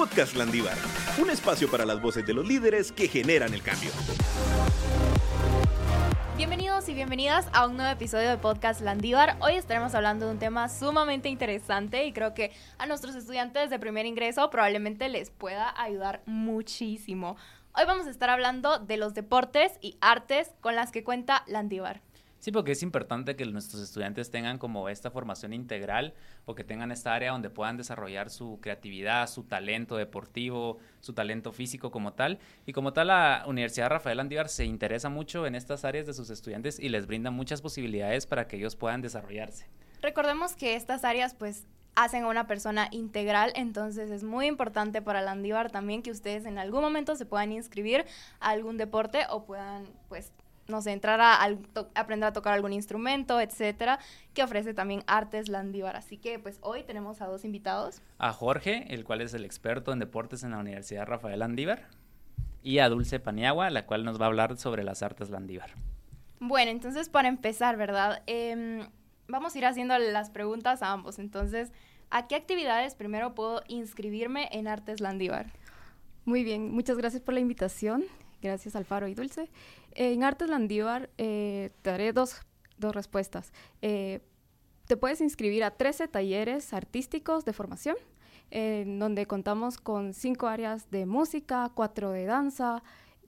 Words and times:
Podcast 0.00 0.34
Landívar, 0.34 0.78
un 1.20 1.28
espacio 1.28 1.70
para 1.70 1.84
las 1.84 2.00
voces 2.00 2.24
de 2.26 2.32
los 2.32 2.48
líderes 2.48 2.90
que 2.90 3.06
generan 3.06 3.52
el 3.52 3.62
cambio. 3.62 3.90
Bienvenidos 6.38 6.88
y 6.88 6.94
bienvenidas 6.94 7.50
a 7.52 7.66
un 7.66 7.76
nuevo 7.76 7.92
episodio 7.92 8.30
de 8.30 8.38
Podcast 8.38 8.80
Landívar. 8.80 9.36
Hoy 9.40 9.56
estaremos 9.56 9.94
hablando 9.94 10.24
de 10.24 10.32
un 10.32 10.38
tema 10.38 10.70
sumamente 10.70 11.28
interesante 11.28 12.06
y 12.06 12.14
creo 12.14 12.32
que 12.32 12.50
a 12.78 12.86
nuestros 12.86 13.14
estudiantes 13.14 13.68
de 13.68 13.78
primer 13.78 14.06
ingreso 14.06 14.48
probablemente 14.48 15.10
les 15.10 15.28
pueda 15.28 15.74
ayudar 15.76 16.22
muchísimo. 16.24 17.36
Hoy 17.74 17.84
vamos 17.86 18.06
a 18.06 18.10
estar 18.10 18.30
hablando 18.30 18.78
de 18.78 18.96
los 18.96 19.12
deportes 19.12 19.72
y 19.82 19.98
artes 20.00 20.50
con 20.62 20.76
las 20.76 20.92
que 20.92 21.04
cuenta 21.04 21.44
Landívar. 21.46 22.00
Sí, 22.40 22.52
porque 22.52 22.72
es 22.72 22.82
importante 22.82 23.36
que 23.36 23.44
nuestros 23.44 23.82
estudiantes 23.82 24.30
tengan 24.30 24.56
como 24.56 24.88
esta 24.88 25.10
formación 25.10 25.52
integral 25.52 26.14
o 26.46 26.54
que 26.54 26.64
tengan 26.64 26.90
esta 26.90 27.14
área 27.14 27.32
donde 27.32 27.50
puedan 27.50 27.76
desarrollar 27.76 28.30
su 28.30 28.58
creatividad, 28.62 29.28
su 29.28 29.44
talento 29.44 29.96
deportivo, 29.96 30.78
su 31.00 31.12
talento 31.12 31.52
físico 31.52 31.90
como 31.90 32.14
tal. 32.14 32.38
Y 32.64 32.72
como 32.72 32.94
tal, 32.94 33.08
la 33.08 33.44
Universidad 33.46 33.90
Rafael 33.90 34.18
Andívar 34.20 34.48
se 34.48 34.64
interesa 34.64 35.10
mucho 35.10 35.46
en 35.46 35.54
estas 35.54 35.84
áreas 35.84 36.06
de 36.06 36.14
sus 36.14 36.30
estudiantes 36.30 36.80
y 36.80 36.88
les 36.88 37.06
brinda 37.06 37.30
muchas 37.30 37.60
posibilidades 37.60 38.24
para 38.26 38.48
que 38.48 38.56
ellos 38.56 38.74
puedan 38.74 39.02
desarrollarse. 39.02 39.66
Recordemos 40.00 40.54
que 40.54 40.76
estas 40.76 41.04
áreas 41.04 41.34
pues 41.34 41.66
hacen 41.94 42.24
a 42.24 42.28
una 42.28 42.46
persona 42.46 42.88
integral, 42.90 43.52
entonces 43.54 44.10
es 44.10 44.22
muy 44.22 44.46
importante 44.46 45.02
para 45.02 45.20
Landívar 45.20 45.70
también 45.70 46.02
que 46.02 46.10
ustedes 46.10 46.46
en 46.46 46.56
algún 46.56 46.80
momento 46.80 47.16
se 47.16 47.26
puedan 47.26 47.52
inscribir 47.52 48.06
a 48.38 48.48
algún 48.48 48.78
deporte 48.78 49.26
o 49.28 49.44
puedan 49.44 49.84
pues 50.08 50.32
no 50.70 50.80
sé, 50.82 50.92
entrar 50.92 51.20
a, 51.20 51.38
aprender 51.94 52.28
a 52.28 52.32
tocar 52.32 52.54
algún 52.54 52.72
instrumento, 52.72 53.40
etcétera, 53.40 53.98
que 54.34 54.42
ofrece 54.42 54.74
también 54.74 55.02
Artes 55.06 55.48
Landívar. 55.48 55.96
Así 55.96 56.16
que, 56.16 56.38
pues, 56.38 56.58
hoy 56.62 56.82
tenemos 56.82 57.20
a 57.20 57.26
dos 57.26 57.44
invitados. 57.44 58.00
A 58.18 58.32
Jorge, 58.32 58.86
el 58.94 59.04
cual 59.04 59.20
es 59.20 59.34
el 59.34 59.44
experto 59.44 59.92
en 59.92 59.98
deportes 59.98 60.42
en 60.42 60.52
la 60.52 60.58
Universidad 60.58 61.06
Rafael 61.06 61.40
Landívar, 61.40 61.88
y 62.62 62.78
a 62.78 62.88
Dulce 62.88 63.20
Paniagua, 63.20 63.70
la 63.70 63.86
cual 63.86 64.04
nos 64.04 64.20
va 64.20 64.26
a 64.26 64.28
hablar 64.28 64.56
sobre 64.56 64.84
las 64.84 65.02
artes 65.02 65.30
Landívar. 65.30 65.70
Bueno, 66.40 66.70
entonces, 66.70 67.08
para 67.08 67.28
empezar, 67.28 67.76
¿verdad? 67.76 68.22
Em, 68.26 68.88
vamos 69.28 69.54
a 69.54 69.58
ir 69.58 69.66
haciendo 69.66 69.98
las 69.98 70.30
preguntas 70.30 70.82
a 70.82 70.92
ambos. 70.92 71.18
Entonces, 71.18 71.72
¿a 72.10 72.26
qué 72.26 72.34
actividades 72.34 72.94
primero 72.94 73.34
puedo 73.34 73.62
inscribirme 73.68 74.48
en 74.52 74.68
Artes 74.68 75.00
Landívar? 75.00 75.46
Muy 76.24 76.44
bien, 76.44 76.70
muchas 76.70 76.96
gracias 76.96 77.22
por 77.22 77.34
la 77.34 77.40
invitación. 77.40 78.04
Gracias, 78.42 78.74
Alfaro 78.74 79.06
y 79.08 79.14
Dulce. 79.14 79.50
En 79.94 80.22
Artes 80.22 80.48
Landívar 80.48 81.10
eh, 81.18 81.70
te 81.82 81.90
daré 81.90 82.12
dos, 82.12 82.40
respuestas. 82.78 83.52
Eh, 83.82 84.20
te 84.86 84.96
puedes 84.96 85.20
inscribir 85.20 85.64
a 85.64 85.72
13 85.72 86.08
talleres 86.08 86.72
artísticos 86.72 87.44
de 87.44 87.52
formación, 87.52 87.96
en 88.50 88.98
donde 88.98 89.26
contamos 89.26 89.78
con 89.78 90.14
cinco 90.14 90.48
áreas 90.48 90.90
de 90.90 91.06
música, 91.06 91.70
cuatro 91.74 92.10
de 92.10 92.24
danza, 92.24 92.82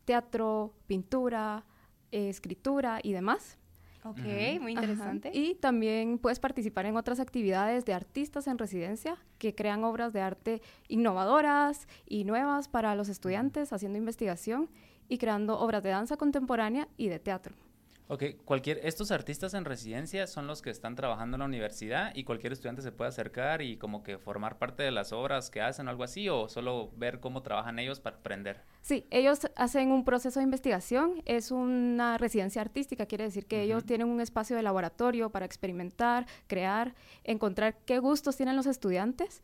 teatro, 0.05 0.75
pintura, 0.87 1.65
escritura 2.11 2.99
y 3.03 3.13
demás. 3.13 3.59
Ok, 4.05 4.19
muy 4.61 4.73
interesante. 4.73 5.31
Y 5.33 5.55
también 5.55 6.19
puedes 6.19 6.41
participar 6.41 6.87
en 6.87 6.97
otras 6.97 7.21
actividades 7.21 7.85
de 7.85 7.95
artistas 7.95 8.49
en 8.49 8.59
residencia 8.59 9.17
que 9.39 9.55
crean 9.55 9.85
obras 9.85 10.13
de 10.13 10.21
arte 10.21 10.63
innovadoras 10.89 11.87
y 12.05 12.25
nuevas 12.25 12.67
para 12.67 12.97
los 12.97 13.09
estudiantes 13.09 13.73
haciendo 13.73 13.99
investigación 13.99 14.69
y 15.13 15.19
creando 15.19 15.59
obras 15.59 15.83
de 15.83 15.91
danza 15.91 16.17
contemporánea 16.17 16.89
y 16.97 17.09
de 17.09 17.19
teatro. 17.19 17.55
Ok, 18.09 18.25
cualquier, 18.45 18.81
estos 18.83 19.11
artistas 19.11 19.53
en 19.53 19.65
residencia 19.67 20.27
son 20.27 20.47
los 20.47 20.63
que 20.63 20.71
están 20.71 20.97
trabajando 20.97 21.37
en 21.37 21.41
la 21.41 21.45
universidad 21.45 22.15
y 22.15 22.25
cualquier 22.25 22.55
estudiante 22.55 22.81
se 22.81 22.93
puede 22.93 23.11
acercar 23.11 23.61
y 23.61 23.77
como 23.77 24.03
que 24.03 24.19
formar 24.19 24.59
parte 24.59 24.83
de 24.83 24.91
las 24.91 25.13
obras 25.13 25.51
que 25.51 25.61
hacen 25.61 25.87
o 25.87 25.91
algo 25.91 26.03
así 26.03 26.29
o 26.31 26.49
solo 26.49 26.91
ver 26.97 27.21
cómo 27.21 27.43
trabajan 27.43 27.79
ellos 27.79 28.01
para 28.01 28.17
aprender. 28.17 28.63
Sí, 28.81 29.07
ellos 29.11 29.41
hacen 29.55 29.93
un 29.93 30.05
proceso 30.05 30.41
de 30.41 30.45
investigación, 30.45 31.23
es 31.27 31.51
una 31.51 32.17
residencia 32.19 32.63
artística, 32.63 33.07
quiere 33.07 33.25
decir 33.25 33.47
que 33.47 33.63
ellos 33.63 33.85
tienen 33.85 34.09
un 34.09 34.21
espacio 34.21 34.57
de 34.57 34.63
laboratorio 34.63 35.31
para 35.31 35.45
experimentar, 35.45 36.27
crear, 36.47 36.95
encontrar 37.25 37.77
qué 37.85 37.99
gustos 37.99 38.37
tienen 38.37 38.57
los 38.57 38.67
estudiantes 38.67 39.43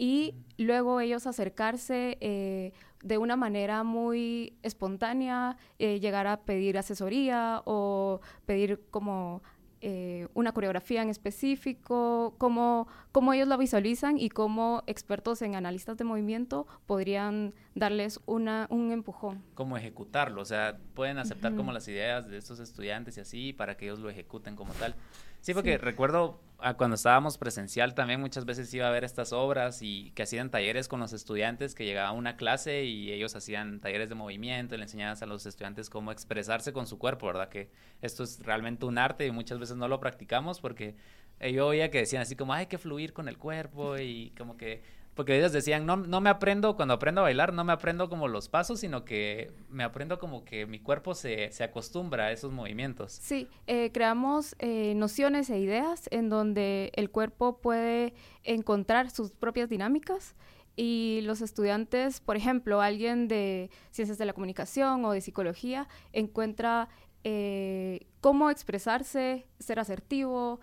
y 0.00 0.34
luego 0.56 1.02
ellos 1.02 1.26
acercarse 1.26 2.16
eh, 2.22 2.72
de 3.02 3.18
una 3.18 3.36
manera 3.36 3.82
muy 3.82 4.54
espontánea, 4.62 5.58
eh, 5.78 6.00
llegar 6.00 6.26
a 6.26 6.40
pedir 6.40 6.78
asesoría 6.78 7.60
o 7.66 8.22
pedir 8.46 8.80
como 8.90 9.42
eh, 9.82 10.26
una 10.32 10.52
coreografía 10.52 11.02
en 11.02 11.10
específico, 11.10 12.34
cómo, 12.38 12.88
cómo 13.12 13.34
ellos 13.34 13.46
la 13.46 13.58
visualizan 13.58 14.16
y 14.16 14.30
cómo 14.30 14.82
expertos 14.86 15.42
en 15.42 15.54
analistas 15.54 15.98
de 15.98 16.04
movimiento 16.04 16.66
podrían 16.86 17.52
darles 17.74 18.20
una, 18.24 18.68
un 18.70 18.92
empujón. 18.92 19.42
Cómo 19.52 19.76
ejecutarlo, 19.76 20.40
o 20.40 20.46
sea, 20.46 20.78
pueden 20.94 21.18
aceptar 21.18 21.54
como 21.56 21.72
las 21.72 21.86
ideas 21.88 22.26
de 22.26 22.38
estos 22.38 22.58
estudiantes 22.58 23.18
y 23.18 23.20
así 23.20 23.52
para 23.52 23.76
que 23.76 23.84
ellos 23.84 23.98
lo 23.98 24.08
ejecuten 24.08 24.56
como 24.56 24.72
tal. 24.72 24.94
Sí, 25.40 25.54
porque 25.54 25.78
recuerdo 25.78 26.40
cuando 26.76 26.96
estábamos 26.96 27.38
presencial 27.38 27.94
también 27.94 28.20
muchas 28.20 28.44
veces 28.44 28.72
iba 28.74 28.86
a 28.86 28.90
ver 28.90 29.04
estas 29.04 29.32
obras 29.32 29.80
y 29.80 30.10
que 30.10 30.24
hacían 30.24 30.50
talleres 30.50 30.88
con 30.88 31.00
los 31.00 31.14
estudiantes, 31.14 31.74
que 31.74 31.86
llegaba 31.86 32.08
a 32.08 32.12
una 32.12 32.36
clase 32.36 32.84
y 32.84 33.12
ellos 33.12 33.34
hacían 33.34 33.80
talleres 33.80 34.10
de 34.10 34.14
movimiento, 34.14 34.76
le 34.76 34.82
enseñaban 34.82 35.16
a 35.20 35.26
los 35.26 35.46
estudiantes 35.46 35.88
cómo 35.88 36.12
expresarse 36.12 36.74
con 36.74 36.86
su 36.86 36.98
cuerpo, 36.98 37.26
¿verdad? 37.26 37.48
Que 37.48 37.70
esto 38.02 38.24
es 38.24 38.40
realmente 38.44 38.84
un 38.84 38.98
arte 38.98 39.26
y 39.26 39.30
muchas 39.30 39.58
veces 39.58 39.76
no 39.76 39.88
lo 39.88 40.00
practicamos 40.00 40.60
porque 40.60 40.94
yo 41.40 41.68
oía 41.68 41.90
que 41.90 41.98
decían 41.98 42.22
así 42.22 42.36
como 42.36 42.52
hay 42.52 42.66
que 42.66 42.76
fluir 42.76 43.14
con 43.14 43.26
el 43.26 43.38
cuerpo 43.38 43.96
y 43.96 44.34
como 44.36 44.58
que 44.58 44.82
porque 45.14 45.36
ellos 45.36 45.52
decían, 45.52 45.86
no, 45.86 45.96
no 45.96 46.20
me 46.20 46.30
aprendo, 46.30 46.76
cuando 46.76 46.94
aprendo 46.94 47.20
a 47.20 47.24
bailar, 47.24 47.52
no 47.52 47.64
me 47.64 47.72
aprendo 47.72 48.08
como 48.08 48.28
los 48.28 48.48
pasos, 48.48 48.80
sino 48.80 49.04
que 49.04 49.52
me 49.68 49.82
aprendo 49.82 50.18
como 50.18 50.44
que 50.44 50.66
mi 50.66 50.78
cuerpo 50.78 51.14
se, 51.14 51.50
se 51.52 51.64
acostumbra 51.64 52.26
a 52.26 52.32
esos 52.32 52.52
movimientos. 52.52 53.12
Sí, 53.12 53.48
eh, 53.66 53.90
creamos 53.92 54.54
eh, 54.60 54.94
nociones 54.94 55.50
e 55.50 55.58
ideas 55.58 56.08
en 56.10 56.28
donde 56.28 56.92
el 56.94 57.10
cuerpo 57.10 57.60
puede 57.60 58.14
encontrar 58.44 59.10
sus 59.10 59.32
propias 59.32 59.68
dinámicas 59.68 60.36
y 60.76 61.20
los 61.24 61.42
estudiantes, 61.42 62.20
por 62.20 62.36
ejemplo, 62.36 62.80
alguien 62.80 63.26
de 63.26 63.68
ciencias 63.90 64.16
de 64.16 64.24
la 64.24 64.32
comunicación 64.32 65.04
o 65.04 65.10
de 65.10 65.20
psicología, 65.20 65.88
encuentra 66.12 66.88
eh, 67.24 68.06
cómo 68.20 68.48
expresarse, 68.48 69.46
ser 69.58 69.80
asertivo, 69.80 70.60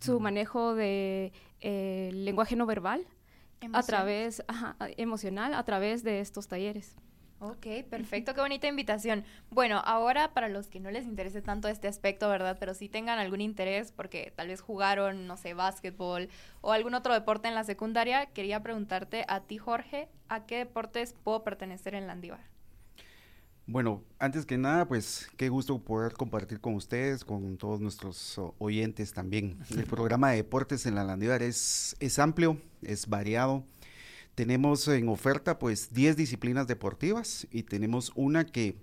su 0.00 0.20
manejo 0.20 0.74
de 0.74 1.30
lenguaje 1.60 2.56
no 2.56 2.64
verbal 2.64 3.06
a 3.72 3.82
través, 3.82 4.42
emocional, 4.96 5.54
a 5.54 5.64
través 5.64 6.02
de 6.02 6.20
estos 6.20 6.48
talleres. 6.48 6.96
Ok, 7.38 7.66
perfecto, 7.90 8.32
qué 8.32 8.40
bonita 8.40 8.66
invitación. 8.66 9.22
Bueno, 9.50 9.82
ahora 9.84 10.32
para 10.32 10.48
los 10.48 10.68
que 10.68 10.80
no 10.80 10.90
les 10.90 11.04
interese 11.04 11.42
tanto 11.42 11.68
este 11.68 11.86
aspecto, 11.86 12.30
¿verdad? 12.30 12.56
Pero 12.58 12.72
sí 12.72 12.88
tengan 12.88 13.18
algún 13.18 13.42
interés 13.42 13.92
porque 13.92 14.32
tal 14.34 14.48
vez 14.48 14.62
jugaron, 14.62 15.26
no 15.26 15.36
sé, 15.36 15.52
básquetbol 15.52 16.30
o 16.62 16.72
algún 16.72 16.94
otro 16.94 17.12
deporte 17.12 17.48
en 17.48 17.54
la 17.54 17.64
secundaria, 17.64 18.24
quería 18.26 18.62
preguntarte 18.62 19.26
a 19.28 19.40
ti, 19.40 19.58
Jorge, 19.58 20.08
¿a 20.28 20.46
qué 20.46 20.56
deportes 20.56 21.12
puedo 21.12 21.44
pertenecer 21.44 21.94
en 21.94 22.06
Landívar? 22.06 22.55
Bueno, 23.68 24.04
antes 24.20 24.46
que 24.46 24.58
nada, 24.58 24.86
pues 24.86 25.28
qué 25.36 25.48
gusto 25.48 25.76
poder 25.80 26.12
compartir 26.12 26.60
con 26.60 26.74
ustedes, 26.74 27.24
con 27.24 27.56
todos 27.56 27.80
nuestros 27.80 28.40
oyentes 28.58 29.12
también. 29.12 29.58
El 29.70 29.84
programa 29.84 30.30
de 30.30 30.36
deportes 30.36 30.86
en 30.86 30.94
la 30.94 31.02
Landívar 31.02 31.42
es, 31.42 31.96
es 31.98 32.20
amplio, 32.20 32.60
es 32.82 33.08
variado. 33.08 33.64
Tenemos 34.36 34.86
en 34.86 35.08
oferta 35.08 35.58
pues 35.58 35.92
10 35.92 36.16
disciplinas 36.16 36.68
deportivas 36.68 37.48
y 37.50 37.64
tenemos 37.64 38.12
una 38.14 38.46
que, 38.46 38.76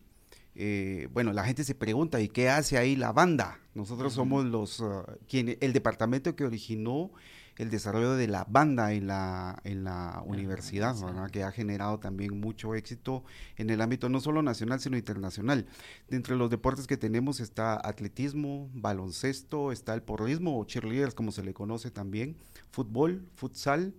eh, 0.55 1.07
bueno, 1.13 1.31
la 1.31 1.46
gente 1.46 1.63
se 1.63 1.75
pregunta, 1.75 2.19
¿y 2.19 2.28
qué 2.28 2.49
hace 2.49 2.78
ahí 2.78 2.97
la 2.97 3.13
banda? 3.13 3.59
Nosotros 3.75 4.11
somos 4.13 4.43
los, 4.43 4.81
uh, 4.81 5.03
quien, 5.29 5.58
el 5.61 5.72
departamento 5.72 6.35
que 6.35 6.43
originó 6.43 7.11
el 7.58 7.70
desarrollo 7.70 8.14
de 8.14 8.28
la 8.28 8.46
banda 8.50 8.94
en 8.94 9.08
la, 9.08 9.59
en 9.64 9.84
la 9.84 10.23
universidad, 10.26 10.96
que 11.32 11.44
ha 11.44 11.52
generado 11.52 12.00
también 12.00 12.40
mucho 12.40 12.76
éxito 12.76 13.23
en 13.58 13.70
el 13.70 13.82
ámbito 13.82 14.09
no 14.09 14.20
solo 14.20 14.41
nacional, 14.41 14.79
sino 14.79 14.97
internacional. 14.97 15.67
Dentro 16.09 16.35
de 16.35 16.40
los 16.40 16.50
deportes 16.50 16.88
que 16.88 16.97
tenemos 16.97 17.40
está 17.40 17.79
atletismo, 17.88 18.70
baloncesto, 18.73 19.72
está 19.72 19.94
el 19.94 20.02
porrismo 20.02 20.59
o 20.59 20.66
cheerleaders, 20.66 21.14
como 21.14 21.32
se 21.32 21.44
le 21.44 21.53
conoce 21.53 21.91
también, 21.91 22.35
fútbol, 22.72 23.28
futsal, 23.35 23.94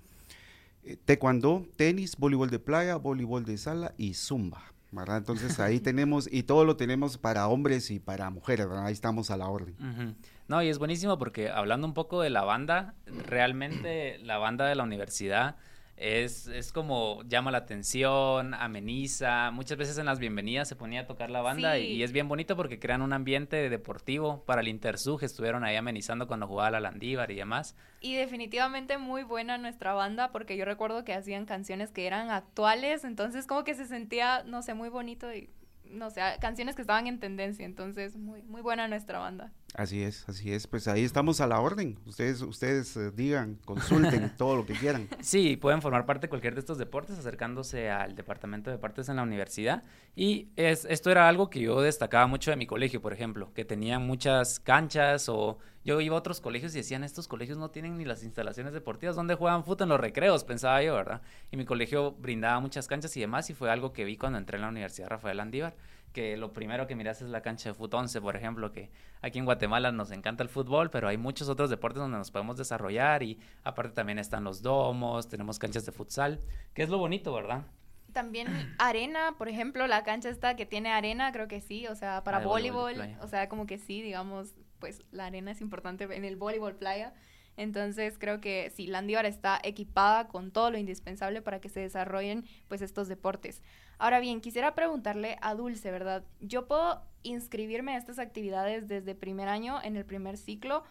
eh, 0.83 0.97
taekwondo, 1.05 1.67
tenis, 1.77 2.17
voleibol 2.17 2.51
de 2.51 2.59
playa, 2.59 2.97
voleibol 2.97 3.45
de 3.45 3.57
sala 3.57 3.95
y 3.97 4.15
zumba. 4.15 4.74
¿Verdad? 4.95 5.19
Entonces 5.19 5.59
ahí 5.61 5.81
tenemos, 5.81 6.29
y 6.31 6.45
todo 6.45 6.65
lo 6.65 6.77
tenemos 6.77 7.19
para 7.19 7.49
hombres 7.49 7.91
y 7.91 8.01
para 8.01 8.31
mujeres, 8.31 8.67
ahí 8.71 8.93
estamos 8.93 9.31
a 9.31 9.37
la 9.37 9.49
orden. 9.49 10.17
No, 10.49 10.63
y 10.63 10.69
es 10.69 10.79
buenísimo 10.79 11.19
porque 11.19 11.51
hablando 11.51 11.87
un 11.87 11.95
poco 11.95 12.21
de 12.21 12.31
la 12.31 12.45
banda, 12.45 12.95
realmente 13.07 14.19
la 14.19 14.39
banda 14.39 14.67
de 14.67 14.75
la 14.75 14.83
universidad 14.83 15.57
es, 15.97 16.49
es 16.49 16.73
como 16.73 17.23
llama 17.25 17.53
la 17.53 17.59
atención, 17.59 18.55
ameniza. 18.55 19.51
Muchas 19.53 19.79
veces 19.79 19.97
en 19.99 20.07
las 20.07 20.19
bienvenidas 20.19 20.69
se 20.69 20.75
ponía 20.75 21.03
a 21.03 21.07
tocar 21.07 21.31
la 21.31 21.41
banda 21.41 21.79
y, 21.79 22.03
es 22.03 22.13
bien 22.13 22.29
bonito 22.29 22.57
porque 22.57 22.79
crean 22.79 23.01
un 23.01 23.13
ambiente 23.13 23.69
deportivo 23.71 24.45
para 24.45 24.61
el 24.61 24.69
Intersug. 24.69 25.23
Estuvieron 25.23 25.63
ahí 25.65 25.77
amenizando 25.77 26.27
cuando 26.27 26.49
jugaba 26.49 26.73
la 26.73 26.81
Landívar 26.81 27.31
y 27.31 27.37
demás. 27.37 27.77
Y 28.01 28.17
definitivamente 28.17 28.99
muy 28.99 29.23
buena 29.23 29.57
nuestra 29.57 29.95
banda 29.95 30.33
porque 30.33 30.57
yo 30.57 30.65
recuerdo 30.65 31.05
que 31.05 31.15
hacían 31.15 31.47
canciones 31.47 31.91
que 31.91 32.07
eran 32.07 32.31
actuales, 32.31 33.05
entonces 33.05 33.47
como 33.47 33.63
que 33.63 33.75
se 33.75 33.87
sentía, 33.87 34.43
no 34.45 34.63
sé, 34.63 34.75
muy 34.75 34.89
bonito 34.89 35.33
y 35.33 35.49
no 35.85 36.11
sé, 36.11 36.21
canciones 36.41 36.75
que 36.75 36.83
estaban 36.83 37.07
en 37.07 37.21
tendencia, 37.21 37.65
entonces 37.65 38.17
muy 38.17 38.43
muy 38.43 38.63
buena 38.63 38.89
nuestra 38.89 39.21
banda. 39.21 39.53
Así 39.75 40.05
es, 40.05 40.25
así 40.29 40.53
es. 40.53 40.69
Pues 40.69 40.87
ahí 40.87 41.03
estamos 41.03 41.41
a 41.41 41.49
la 41.49 41.61
orden. 41.61 41.99
Ustedes, 42.07 42.43
ustedes 42.43 42.97
eh, 42.97 43.11
digan, 43.11 43.59
consulten 43.65 44.33
todo 44.39 44.55
lo 44.55 44.65
que 44.65 44.75
quieran. 44.75 45.09
Sí, 45.21 45.57
pueden 45.57 45.83
formar 45.83 46.07
parte 46.07 46.27
de 46.27 46.29
cualquier 46.29 46.55
de 46.55 46.61
estos 46.61 46.79
deportes 46.79 47.19
acercándose 47.19 47.91
al 47.91 48.15
departamento 48.15 48.71
de 48.71 48.77
deportes 48.77 49.09
en 49.09 49.17
la 49.17 49.25
universidad. 49.25 49.83
Y 50.15 50.49
es, 50.55 50.85
esto 50.85 51.11
era 51.11 51.29
algo 51.29 51.51
que 51.51 51.61
yo 51.61 51.83
destacaba 51.83 52.29
mucho 52.29 52.53
de 52.53 52.57
mi 52.57 52.69
colegio, 52.69 53.03
por 53.03 53.13
ejemplo, 53.13 53.53
que 53.53 53.65
tenían 53.65 54.07
muchas 54.07 54.61
canchas 54.61 55.29
o 55.29 55.59
yo 55.85 56.01
iba 56.01 56.15
a 56.15 56.19
otros 56.21 56.41
colegios 56.41 56.73
y 56.75 56.79
decían, 56.79 57.03
estos 57.03 57.27
colegios 57.27 57.59
no 57.59 57.71
tienen 57.71 57.99
ni 57.99 58.05
las 58.05 58.23
instalaciones 58.23 58.73
deportivas, 58.73 59.17
¿dónde 59.17 59.35
juegan 59.35 59.65
fútbol 59.65 59.83
en 59.83 59.89
los 59.91 60.01
recreos? 60.01 60.45
Pensaba 60.45 60.83
yo, 60.85 60.95
¿verdad? 60.95 61.21
Y 61.51 61.57
mi 61.57 61.65
colegio 61.65 62.13
brindaba 62.13 62.61
muchas 62.61 62.87
canchas 62.87 63.17
y 63.17 63.21
demás 63.21 63.51
y 63.51 63.55
fue 63.55 63.71
algo 63.71 63.93
que 63.93 64.05
vi 64.05 64.17
cuando 64.17 64.39
entré 64.39 64.57
en 64.57 64.63
la 64.63 64.69
Universidad 64.69 65.09
Rafael 65.09 65.41
Andívar 65.41 65.75
que 66.15 66.37
lo 66.39 66.53
primero 66.53 66.87
que 66.87 66.95
miras 66.95 67.21
es 67.21 67.29
la 67.29 67.43
cancha 67.43 67.69
de 67.69 67.75
fut 67.75 67.93
11, 67.93 68.23
por 68.23 68.37
ejemplo, 68.37 68.73
que 68.73 68.91
aquí 69.21 69.39
en 69.39 69.45
Guatemala 69.45 69.93
nos 69.93 70.13
encanta 70.13 70.43
el 70.43 70.49
fútbol, 70.49 70.89
pero 70.89 71.09
hay 71.09 71.19
muchos 71.19 71.49
otros 71.51 71.69
deportes 71.69 71.99
donde 71.99 72.17
nos 72.17 72.31
podemos 72.31 72.57
desarrollar 72.57 73.23
y 73.23 73.39
aparte 73.65 73.93
también 73.93 74.19
están 74.19 74.45
los 74.45 74.63
domos, 74.63 75.29
tenemos 75.29 75.59
canchas 75.59 75.85
de 75.85 75.93
futsal, 75.93 76.41
que 76.73 76.85
es 76.85 76.89
lo 76.89 76.99
bonito, 76.99 77.35
¿verdad? 77.35 77.65
También 78.13 78.47
arena, 78.79 79.35
por 79.37 79.49
ejemplo, 79.49 79.87
la 79.89 80.05
cancha 80.05 80.31
esta 80.31 80.55
que 80.57 80.65
tiene 80.65 80.93
arena, 80.93 81.33
creo 81.33 81.49
que 81.49 81.61
sí, 81.61 81.87
o 81.89 81.97
sea, 81.97 82.23
para 82.23 82.39
Ah, 82.39 82.45
voleibol 82.47 82.95
o 83.21 83.27
sea, 83.27 83.49
como 83.49 83.67
que 83.67 83.77
sí, 83.77 84.01
digamos, 84.01 84.55
pues 84.79 85.03
la 85.11 85.27
arena 85.27 85.51
es 85.51 85.61
importante 85.61 86.05
en 86.05 86.25
el 86.25 86.37
voleibol 86.37 86.77
playa. 86.77 87.13
Entonces 87.57 88.19
creo 88.19 88.41
que 88.41 88.71
sí, 88.75 88.87
Landívar 88.87 89.27
está 89.27 89.61
equipada 89.63 90.29
con 90.29 90.51
todo 90.51 90.71
lo 90.71 90.79
indispensable 90.79 91.43
para 91.43 91.61
que 91.61 91.69
se 91.69 91.81
desarrollen 91.81 92.45
pues 92.69 92.83
estos 92.83 93.09
deportes. 93.09 93.63
Ahora 93.99 94.21
bien, 94.21 94.41
quisiera 94.41 94.75
preguntarle 94.75 95.37
a 95.41 95.55
Dulce, 95.55 95.91
¿verdad? 95.91 96.25
Yo 96.41 96.67
puedo 96.67 97.03
inscribirme 97.23 97.95
a 97.95 97.99
estas 97.99 98.19
actividades 98.19 98.89
desde 98.89 99.15
primer 99.15 99.49
año, 99.49 99.81
en 99.83 99.97
el 99.97 100.05
primer 100.05 100.37
ciclo. 100.37 100.83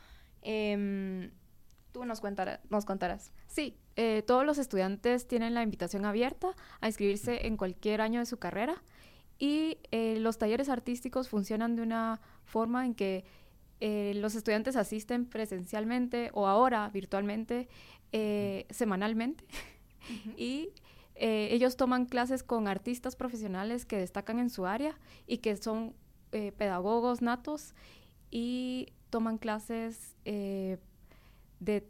Em, 0.42 1.32
tú 1.92 2.06
nos, 2.06 2.22
nos 2.70 2.86
contarás. 2.86 3.32
Sí, 3.48 3.78
eh, 3.96 4.24
todos 4.26 4.46
los 4.46 4.58
estudiantes 4.58 5.28
tienen 5.28 5.54
la 5.54 5.64
invitación 5.64 6.06
abierta 6.06 6.56
a 6.82 6.88
inscribirse 6.88 7.46
en 7.46 7.58
cualquier 7.58 8.02
año 8.02 8.20
de 8.20 8.26
su 8.26 8.38
carrera 8.38 8.82
y 9.38 9.78
eh, 9.92 10.18
los 10.20 10.38
talleres 10.38 10.70
artísticos 10.70 11.30
funcionan 11.30 11.76
de 11.76 11.82
una 11.82 12.22
forma 12.46 12.86
en 12.86 12.96
que 12.96 13.26
eh, 13.80 14.14
los 14.16 14.36
estudiantes 14.36 14.76
asisten 14.76 15.26
presencialmente 15.26 16.30
o 16.34 16.48
ahora 16.48 16.90
virtualmente 16.90 17.68
eh, 18.12 18.66
semanalmente 18.70 19.46
y 20.38 20.70
eh, 21.16 21.50
ellos 21.52 21.76
toman 21.76 22.06
clases 22.06 22.44
con 22.44 22.68
artistas 22.68 23.16
profesionales 23.16 23.86
que 23.86 23.98
destacan 23.98 24.40
en 24.40 24.50
su 24.50 24.66
área 24.66 24.98
y 25.28 25.40
que 25.40 25.56
son 25.58 25.96
pedagogos 26.58 27.22
natos 27.22 27.76
y 28.32 28.88
toman 29.12 29.38
clases 29.38 30.16
de 30.24 31.88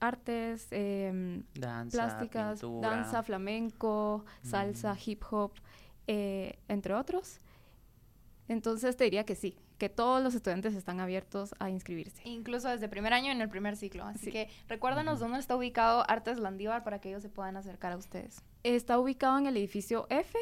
artes, 0.00 0.68
em, 0.70 1.42
Danza, 1.52 1.98
plásticas, 1.98 2.60
pintura. 2.60 2.88
danza, 2.88 3.22
flamenco, 3.22 4.24
salsa, 4.42 4.96
hip 5.04 5.22
hop, 5.30 5.52
entre 6.06 6.94
otros. 6.94 7.40
Entonces 8.48 8.96
te 8.96 9.04
diría 9.04 9.26
que 9.26 9.34
sí, 9.34 9.58
que 9.78 9.88
todos 9.88 10.22
los 10.22 10.34
estudiantes 10.34 10.74
están 10.74 11.00
abiertos 11.00 11.54
a 11.60 11.70
inscribirse. 11.70 12.20
Incluso 12.24 12.68
desde 12.68 12.88
primer 12.88 13.12
año 13.12 13.30
en 13.32 13.40
el 13.40 13.48
primer 13.48 13.76
ciclo. 13.76 14.04
Así 14.04 14.26
Sí. 14.26 14.32
que 14.32 14.48
recuérdanos 14.68 15.20
dónde 15.20 15.38
está 15.38 15.56
ubicado 15.56 16.04
Artes 16.10 16.38
Landívar 16.38 16.84
para 16.84 17.00
que 17.00 17.08
ellos 17.10 17.22
se 17.22 17.28
puedan 17.28 17.56
acercar 17.56 17.92
a 17.92 17.96
ustedes. 17.96 18.42
Está 18.64 18.98
ubicado 18.98 19.38
en 19.38 19.46
el 19.46 19.56
edificio 19.56 20.06
F, 20.10 20.36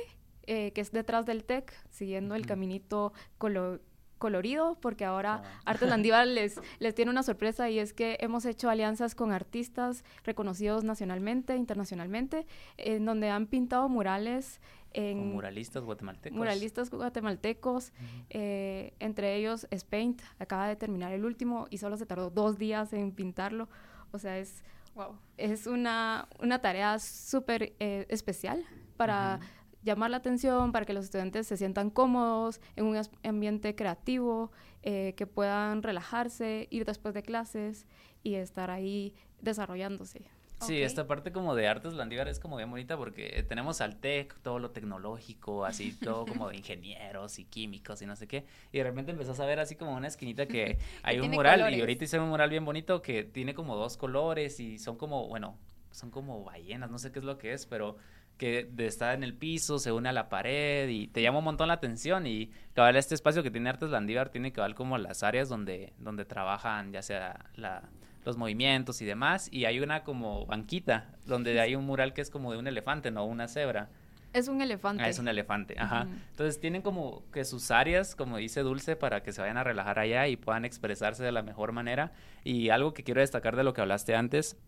eh, 0.46 0.72
que 0.72 0.80
es 0.80 0.90
detrás 0.90 1.26
del 1.26 1.44
TEC, 1.44 1.72
siguiendo 1.90 2.34
el 2.34 2.46
caminito 2.46 3.12
colo- 3.38 3.80
colorido, 4.18 4.76
porque 4.80 5.04
ahora 5.04 5.42
Ah. 5.44 5.60
Artes 5.64 5.88
Landívar 5.88 6.26
les, 6.26 6.60
les 6.78 6.94
tiene 6.94 7.10
una 7.10 7.22
sorpresa 7.22 7.68
y 7.70 7.78
es 7.78 7.92
que 7.92 8.16
hemos 8.20 8.44
hecho 8.46 8.70
alianzas 8.70 9.14
con 9.14 9.32
artistas 9.32 10.04
reconocidos 10.24 10.84
nacionalmente, 10.84 11.56
internacionalmente, 11.56 12.46
en 12.78 13.04
donde 13.04 13.30
han 13.30 13.46
pintado 13.46 13.88
murales 13.88 14.60
en... 14.92 15.18
Con 15.18 15.32
muralistas 15.34 15.84
guatemaltecos. 15.84 16.36
muralistas 16.38 16.90
guatemaltecos, 16.90 17.92
eh, 18.30 18.94
entre 18.98 19.36
ellos 19.36 19.66
Spaint, 19.70 20.22
acaba 20.38 20.68
de 20.68 20.76
terminar 20.76 21.12
el 21.12 21.24
último 21.24 21.66
y 21.70 21.78
solo 21.78 21.96
se 21.96 22.06
tardó 22.06 22.30
dos 22.30 22.56
días 22.58 22.92
en 22.92 23.12
pintarlo. 23.12 23.68
O 24.12 24.18
sea, 24.18 24.38
es, 24.38 24.62
Wow. 24.94 25.18
es 25.36 25.66
una, 25.66 26.26
una 26.40 26.60
tarea 26.60 26.98
súper 26.98 27.74
eh, 27.80 28.06
especial 28.08 28.64
para. 28.96 29.40
Llamar 29.86 30.10
la 30.10 30.18
atención, 30.18 30.72
para 30.72 30.84
que 30.84 30.92
los 30.92 31.04
estudiantes 31.06 31.46
se 31.46 31.56
sientan 31.56 31.88
cómodos 31.88 32.60
en 32.74 32.84
un 32.84 33.00
ambiente 33.24 33.74
creativo, 33.74 34.50
eh, 34.82 35.14
que 35.16 35.26
puedan 35.26 35.82
relajarse, 35.82 36.66
ir 36.70 36.84
después 36.84 37.14
de 37.14 37.22
clases 37.22 37.86
y 38.22 38.34
estar 38.34 38.70
ahí 38.70 39.14
desarrollándose. 39.40 40.26
Sí, 40.60 40.82
esta 40.82 41.06
parte 41.06 41.32
como 41.32 41.54
de 41.54 41.68
artes 41.68 41.92
landívar 41.92 42.28
es 42.28 42.40
como 42.40 42.56
bien 42.56 42.70
bonita 42.70 42.96
porque 42.96 43.44
tenemos 43.46 43.82
al 43.82 43.96
TEC, 43.96 44.34
todo 44.40 44.58
lo 44.58 44.70
tecnológico, 44.70 45.66
así 45.66 45.92
todo 46.02 46.24
como 46.24 46.48
de 46.48 46.56
ingenieros 46.56 47.38
y 47.38 47.44
químicos 47.44 48.00
y 48.02 48.06
no 48.06 48.16
sé 48.16 48.26
qué. 48.26 48.46
Y 48.72 48.78
de 48.78 48.84
repente 48.84 49.12
empezás 49.12 49.38
a 49.38 49.46
ver 49.46 49.60
así 49.60 49.76
como 49.76 49.94
una 49.94 50.08
esquinita 50.08 50.46
que 50.46 50.78
hay 51.02 51.20
un 51.20 51.30
mural 51.30 51.60
colores. 51.60 51.78
y 51.78 51.80
ahorita 51.80 52.04
hice 52.04 52.18
un 52.18 52.30
mural 52.30 52.50
bien 52.50 52.64
bonito 52.64 53.02
que 53.02 53.22
tiene 53.22 53.54
como 53.54 53.76
dos 53.76 53.96
colores 53.96 54.58
y 54.58 54.78
son 54.78 54.96
como, 54.96 55.28
bueno, 55.28 55.58
son 55.90 56.10
como 56.10 56.44
ballenas, 56.44 56.90
no 56.90 56.98
sé 56.98 57.12
qué 57.12 57.18
es 57.18 57.24
lo 57.24 57.38
que 57.38 57.52
es, 57.52 57.66
pero 57.66 57.96
que 58.38 58.68
de- 58.70 58.86
está 58.86 59.14
en 59.14 59.22
el 59.24 59.34
piso, 59.34 59.78
se 59.78 59.92
une 59.92 60.08
a 60.08 60.12
la 60.12 60.28
pared 60.28 60.88
y 60.88 61.06
te 61.08 61.22
llama 61.22 61.38
un 61.38 61.44
montón 61.44 61.68
la 61.68 61.74
atención 61.74 62.26
y 62.26 62.50
cabal 62.74 62.96
este 62.96 63.14
espacio 63.14 63.42
que 63.42 63.50
tiene 63.50 63.70
Artes 63.70 63.90
Landívar 63.90 64.28
tiene 64.28 64.52
cabal 64.52 64.74
como 64.74 64.98
las 64.98 65.22
áreas 65.22 65.48
donde, 65.48 65.92
donde 65.98 66.24
trabajan 66.24 66.92
ya 66.92 67.02
sea 67.02 67.46
la, 67.54 67.82
los 68.24 68.36
movimientos 68.36 69.00
y 69.00 69.04
demás 69.04 69.48
y 69.50 69.64
hay 69.64 69.80
una 69.80 70.04
como 70.04 70.44
banquita 70.46 71.14
donde 71.24 71.58
hay 71.60 71.74
un 71.76 71.86
mural 71.86 72.12
que 72.12 72.20
es 72.20 72.30
como 72.30 72.52
de 72.52 72.58
un 72.58 72.66
elefante, 72.66 73.10
no 73.10 73.24
una 73.24 73.48
cebra. 73.48 73.88
Es 74.32 74.48
un 74.48 74.60
elefante. 74.60 75.02
Ah, 75.02 75.08
es 75.08 75.18
un 75.18 75.28
elefante, 75.28 75.76
ajá. 75.78 76.02
Ujú. 76.02 76.12
Entonces 76.32 76.60
tienen 76.60 76.82
como 76.82 77.22
que 77.32 77.42
sus 77.46 77.70
áreas, 77.70 78.14
como 78.14 78.36
dice 78.36 78.60
Dulce, 78.60 78.94
para 78.94 79.22
que 79.22 79.32
se 79.32 79.40
vayan 79.40 79.56
a 79.56 79.64
relajar 79.64 79.98
allá 79.98 80.28
y 80.28 80.36
puedan 80.36 80.66
expresarse 80.66 81.24
de 81.24 81.32
la 81.32 81.42
mejor 81.42 81.72
manera. 81.72 82.12
Y 82.44 82.68
algo 82.68 82.92
que 82.92 83.02
quiero 83.02 83.22
destacar 83.22 83.56
de 83.56 83.64
lo 83.64 83.72
que 83.72 83.80
hablaste 83.80 84.14
antes 84.14 84.58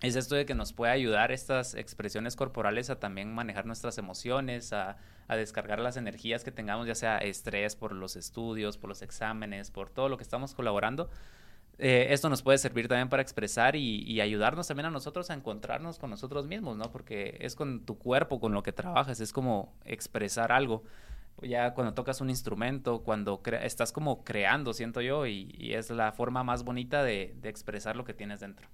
es 0.00 0.16
esto 0.16 0.34
de 0.34 0.46
que 0.46 0.54
nos 0.54 0.72
puede 0.72 0.92
ayudar 0.92 1.32
estas 1.32 1.74
expresiones 1.74 2.36
corporales 2.36 2.90
a 2.90 3.00
también 3.00 3.32
manejar 3.34 3.66
nuestras 3.66 3.98
emociones, 3.98 4.72
a, 4.72 4.96
a 5.28 5.36
descargar 5.36 5.78
las 5.80 5.96
energías 5.96 6.44
que 6.44 6.50
tengamos, 6.50 6.86
ya 6.86 6.94
sea 6.94 7.18
estrés 7.18 7.76
por 7.76 7.92
los 7.92 8.16
estudios, 8.16 8.78
por 8.78 8.88
los 8.88 9.02
exámenes, 9.02 9.70
por 9.70 9.90
todo 9.90 10.08
lo 10.08 10.16
que 10.16 10.22
estamos 10.22 10.54
colaborando. 10.54 11.08
Eh, 11.78 12.08
esto 12.10 12.28
nos 12.28 12.42
puede 12.42 12.58
servir 12.58 12.86
también 12.86 13.08
para 13.08 13.22
expresar 13.22 13.74
y, 13.74 14.20
ayudarnos 14.20 14.68
también 14.68 14.86
a 14.86 14.90
nosotros 14.90 15.30
a 15.30 15.34
encontrarnos 15.34 15.98
con 15.98 16.10
nosotros 16.10 16.46
mismos, 16.46 16.76
¿no? 16.76 16.90
Porque 16.90 17.36
es 17.40 17.56
con 17.56 17.84
tu 17.84 17.98
cuerpo 17.98 18.40
con 18.40 18.52
lo 18.52 18.62
que 18.62 18.72
trabajas, 18.72 19.20
es 19.20 19.32
como 19.32 19.74
expresar 19.84 20.52
algo. 20.52 20.84
Ya 21.42 21.74
cuando 21.74 21.94
tocas 21.94 22.20
un 22.20 22.30
instrumento, 22.30 23.02
cuando 23.02 23.42
estás 23.60 23.92
como 23.92 24.22
creando, 24.22 24.72
siento 24.72 25.00
yo, 25.00 25.26
y, 25.26 25.52
y 25.58 25.74
es 25.74 25.90
la 25.90 26.12
forma 26.12 26.44
más 26.44 26.62
bonita 26.64 27.02
de, 27.02 27.34
de 27.40 27.48
expresar 27.48 27.96
lo 27.96 28.04
que 28.04 28.14
tienes 28.14 28.40
dentro. 28.40 28.68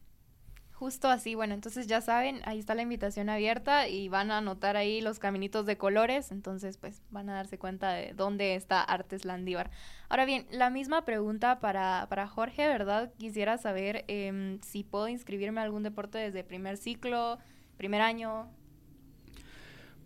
Justo 0.80 1.08
así, 1.08 1.34
bueno, 1.34 1.52
entonces 1.52 1.88
ya 1.88 2.00
saben, 2.00 2.40
ahí 2.46 2.58
está 2.58 2.74
la 2.74 2.80
invitación 2.80 3.28
abierta 3.28 3.86
y 3.86 4.08
van 4.08 4.30
a 4.30 4.38
anotar 4.38 4.78
ahí 4.78 5.02
los 5.02 5.18
caminitos 5.18 5.66
de 5.66 5.76
colores, 5.76 6.32
entonces 6.32 6.78
pues 6.78 7.02
van 7.10 7.28
a 7.28 7.34
darse 7.34 7.58
cuenta 7.58 7.92
de 7.92 8.14
dónde 8.14 8.54
está 8.54 8.80
Artes 8.80 9.26
Landívar. 9.26 9.70
Ahora 10.08 10.24
bien, 10.24 10.46
la 10.50 10.70
misma 10.70 11.04
pregunta 11.04 11.60
para, 11.60 12.06
para 12.08 12.26
Jorge, 12.26 12.66
¿verdad? 12.66 13.12
Quisiera 13.18 13.58
saber 13.58 14.06
em, 14.08 14.58
si 14.62 14.82
puedo 14.82 15.06
inscribirme 15.08 15.60
a 15.60 15.64
algún 15.64 15.82
deporte 15.82 16.16
desde 16.16 16.44
primer 16.44 16.78
ciclo, 16.78 17.36
primer 17.76 18.00
año. 18.00 18.48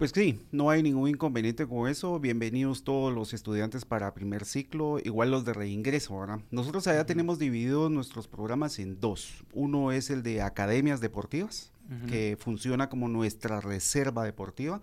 Pues 0.05 0.13
sí, 0.15 0.39
no 0.53 0.69
hay 0.69 0.83
ningún 0.83 1.09
inconveniente 1.09 1.67
con 1.67 1.89
eso. 1.89 2.21
Bienvenidos 2.21 2.85
todos 2.85 3.11
los 3.11 3.33
estudiantes 3.33 3.87
para 3.87 4.13
primer 4.13 4.45
ciclo, 4.45 4.99
igual 5.03 5.31
los 5.31 5.47
de 5.47 5.55
reingreso, 5.55 6.21
¿verdad? 6.21 6.41
Nosotros 6.51 6.87
allá 6.87 7.07
tenemos 7.07 7.39
divididos 7.39 7.91
nuestros 7.91 8.29
programas 8.29 8.79
en 8.79 9.01
dos. 9.01 9.43
Uno 9.55 9.93
es 9.93 10.11
el 10.11 10.23
de 10.23 10.43
academias 10.43 11.01
deportivas, 11.01 11.73
que 12.07 12.37
funciona 12.39 12.91
como 12.91 13.09
nuestra 13.09 13.63
reserva 13.63 14.25
deportiva. 14.25 14.83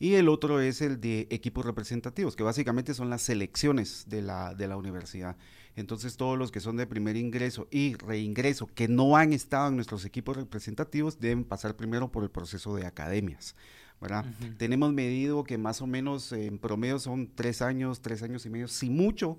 Y 0.00 0.14
el 0.14 0.28
otro 0.28 0.60
es 0.60 0.82
el 0.82 1.00
de 1.00 1.28
equipos 1.30 1.64
representativos, 1.64 2.34
que 2.34 2.42
básicamente 2.42 2.92
son 2.92 3.08
las 3.08 3.22
selecciones 3.22 4.06
de 4.08 4.20
la, 4.20 4.52
de 4.52 4.66
la 4.66 4.76
universidad. 4.76 5.36
Entonces 5.76 6.16
todos 6.16 6.36
los 6.36 6.50
que 6.50 6.58
son 6.58 6.76
de 6.76 6.88
primer 6.88 7.16
ingreso 7.16 7.68
y 7.70 7.94
reingreso 7.94 8.66
que 8.66 8.88
no 8.88 9.16
han 9.16 9.32
estado 9.32 9.68
en 9.68 9.76
nuestros 9.76 10.04
equipos 10.04 10.36
representativos 10.36 11.20
deben 11.20 11.44
pasar 11.44 11.76
primero 11.76 12.10
por 12.10 12.24
el 12.24 12.30
proceso 12.30 12.74
de 12.74 12.84
academias. 12.84 13.54
¿Verdad? 14.00 14.24
Tenemos 14.58 14.92
medido 14.92 15.44
que 15.44 15.58
más 15.58 15.80
o 15.80 15.86
menos 15.86 16.32
en 16.32 16.58
promedio 16.58 16.98
son 16.98 17.30
tres 17.34 17.62
años, 17.62 18.02
tres 18.02 18.22
años 18.22 18.44
y 18.46 18.50
medio, 18.50 18.68
si 18.68 18.90
mucho, 18.90 19.38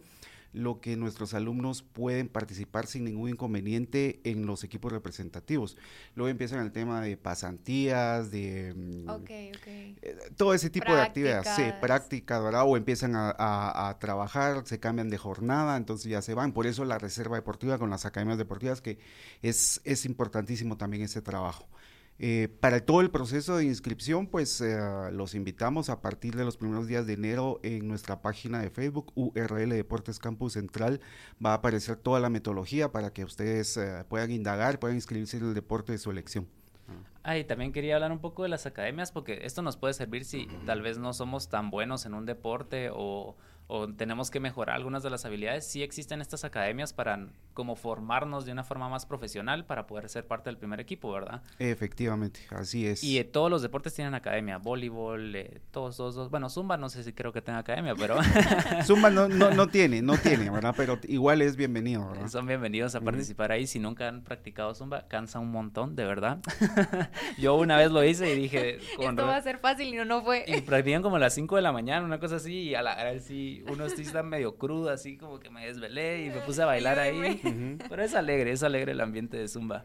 lo 0.53 0.81
que 0.81 0.95
nuestros 0.95 1.33
alumnos 1.33 1.83
pueden 1.83 2.27
participar 2.27 2.87
sin 2.87 3.03
ningún 3.03 3.29
inconveniente 3.29 4.19
en 4.23 4.45
los 4.45 4.63
equipos 4.63 4.91
representativos. 4.91 5.77
Luego 6.15 6.29
empiezan 6.29 6.59
el 6.65 6.71
tema 6.71 7.01
de 7.01 7.17
pasantías, 7.17 8.31
de 8.31 8.73
mm, 8.75 9.09
eh, 9.29 10.17
todo 10.35 10.53
ese 10.53 10.69
tipo 10.69 10.93
de 10.93 11.01
actividades, 11.01 11.47
sí, 11.55 11.63
prácticas, 11.81 12.43
¿verdad? 12.43 12.63
O 12.65 12.77
empiezan 12.77 13.13
a, 13.15 13.97
trabajar, 13.99 14.63
se 14.65 14.79
cambian 14.79 15.09
de 15.09 15.17
jornada, 15.17 15.77
entonces 15.77 16.09
ya 16.09 16.21
se 16.21 16.33
van. 16.33 16.53
Por 16.53 16.67
eso 16.67 16.85
la 16.85 16.97
reserva 16.97 17.35
deportiva 17.35 17.77
con 17.77 17.89
las 17.89 18.05
academias 18.05 18.37
deportivas, 18.37 18.81
que 18.81 18.99
es, 19.41 19.81
es 19.83 20.05
importantísimo 20.05 20.77
también 20.77 21.03
ese 21.03 21.21
trabajo. 21.21 21.67
Eh, 22.19 22.49
para 22.59 22.79
todo 22.79 23.01
el 23.01 23.11
proceso 23.11 23.57
de 23.57 23.65
inscripción, 23.65 24.25
pues 24.25 24.59
eh, 24.61 24.77
los 25.11 25.35
invitamos 25.35 25.89
a 25.89 26.01
partir 26.01 26.35
de 26.35 26.45
los 26.45 26.57
primeros 26.57 26.87
días 26.87 27.05
de 27.05 27.13
enero 27.13 27.59
en 27.61 27.87
nuestra 27.87 28.21
página 28.21 28.59
de 28.59 28.71
Facebook, 28.71 29.11
URL 29.15 29.69
Deportes 29.69 30.17
Campus 30.17 30.53
Central. 30.53 30.99
Va 31.43 31.51
a 31.51 31.55
aparecer 31.55 31.97
toda 31.97 32.19
la 32.19 32.29
metodología 32.29 32.91
para 32.91 33.13
que 33.13 33.23
ustedes 33.23 33.77
eh, 33.77 34.03
puedan 34.09 34.31
indagar, 34.31 34.79
puedan 34.79 34.97
inscribirse 34.97 35.37
en 35.37 35.45
el 35.45 35.53
deporte 35.53 35.91
de 35.91 35.99
su 35.99 36.09
elección. 36.09 36.47
Ah, 37.21 37.37
y 37.37 37.43
también 37.43 37.73
quería 37.73 37.95
hablar 37.95 38.11
un 38.13 38.19
poco 38.19 38.43
de 38.43 38.49
las 38.49 38.65
academias, 38.65 39.11
porque 39.11 39.41
esto 39.43 39.61
nos 39.61 39.75
puede 39.75 39.93
servir 39.93 40.23
si 40.23 40.47
tal 40.65 40.81
vez 40.81 40.97
no 40.97 41.11
somos 41.13 41.49
tan 41.49 41.69
buenos 41.69 42.05
en 42.05 42.13
un 42.13 42.25
deporte 42.25 42.89
o 42.91 43.35
o 43.67 43.87
tenemos 43.87 44.31
que 44.31 44.39
mejorar 44.39 44.77
algunas 44.77 45.03
de 45.03 45.09
las 45.09 45.25
habilidades, 45.25 45.67
sí 45.67 45.83
existen 45.83 46.21
estas 46.21 46.45
academias 46.45 46.93
para 46.93 47.27
como 47.53 47.75
formarnos 47.75 48.45
de 48.45 48.51
una 48.51 48.63
forma 48.63 48.87
más 48.87 49.05
profesional 49.05 49.65
para 49.65 49.87
poder 49.87 50.07
ser 50.09 50.25
parte 50.25 50.49
del 50.49 50.57
primer 50.57 50.79
equipo, 50.79 51.11
¿verdad? 51.11 51.41
Efectivamente, 51.59 52.41
así 52.51 52.87
es. 52.87 53.03
Y 53.03 53.17
eh, 53.17 53.23
todos 53.25 53.49
los 53.49 53.61
deportes 53.61 53.93
tienen 53.93 54.13
academia, 54.13 54.57
voleibol, 54.57 55.35
eh, 55.35 55.59
todos, 55.71 55.97
todos, 55.97 56.29
bueno, 56.29 56.49
Zumba 56.49 56.77
no 56.77 56.87
sé 56.87 57.03
si 57.03 57.13
creo 57.13 57.33
que 57.33 57.41
tenga 57.41 57.59
academia, 57.59 57.93
pero... 57.95 58.17
Zumba 58.85 59.09
no, 59.09 59.27
no, 59.27 59.51
no, 59.51 59.67
tiene, 59.67 60.01
no 60.01 60.17
tiene, 60.17 60.49
¿verdad? 60.49 60.73
Pero 60.77 60.99
igual 61.07 61.41
es 61.41 61.57
bienvenido, 61.57 62.07
¿verdad? 62.07 62.27
Son 62.29 62.45
bienvenidos 62.45 62.95
a 62.95 63.01
participar 63.01 63.51
ahí, 63.51 63.67
si 63.67 63.79
nunca 63.79 64.07
han 64.07 64.23
practicado 64.23 64.73
Zumba, 64.75 65.07
cansa 65.07 65.39
un 65.39 65.51
montón, 65.51 65.95
de 65.95 66.05
verdad. 66.05 66.39
Yo 67.37 67.55
una 67.55 67.75
vez 67.77 67.91
lo 67.91 68.03
hice 68.03 68.31
y 68.31 68.35
dije... 68.35 68.77
Esto 68.99 69.25
va 69.25 69.35
a 69.35 69.41
ser 69.41 69.57
fácil 69.57 69.93
y 69.93 69.97
no, 69.97 70.05
no 70.05 70.23
fue. 70.23 70.45
Y 70.47 70.61
practican 70.61 71.01
como 71.01 71.17
a 71.17 71.19
las 71.19 71.33
5 71.33 71.55
de 71.55 71.61
la 71.61 71.71
mañana, 71.71 72.05
una 72.05 72.19
cosa 72.19 72.37
así, 72.37 72.53
y 72.53 72.75
a 72.75 72.81
la 72.81 72.93
hora 72.93 73.17
sí 73.19 73.56
uno 73.67 73.89
sí 73.89 74.03
está 74.03 74.23
medio 74.23 74.57
crudo, 74.57 74.89
así 74.89 75.17
como 75.17 75.39
que 75.39 75.49
me 75.49 75.65
desvelé 75.65 76.25
y 76.25 76.29
me 76.29 76.41
puse 76.41 76.61
a 76.61 76.65
bailar 76.65 76.99
ahí. 76.99 77.77
Pero 77.89 78.03
es 78.03 78.13
alegre, 78.15 78.51
es 78.51 78.63
alegre 78.63 78.91
el 78.91 79.01
ambiente 79.01 79.37
de 79.37 79.47
Zumba. 79.47 79.83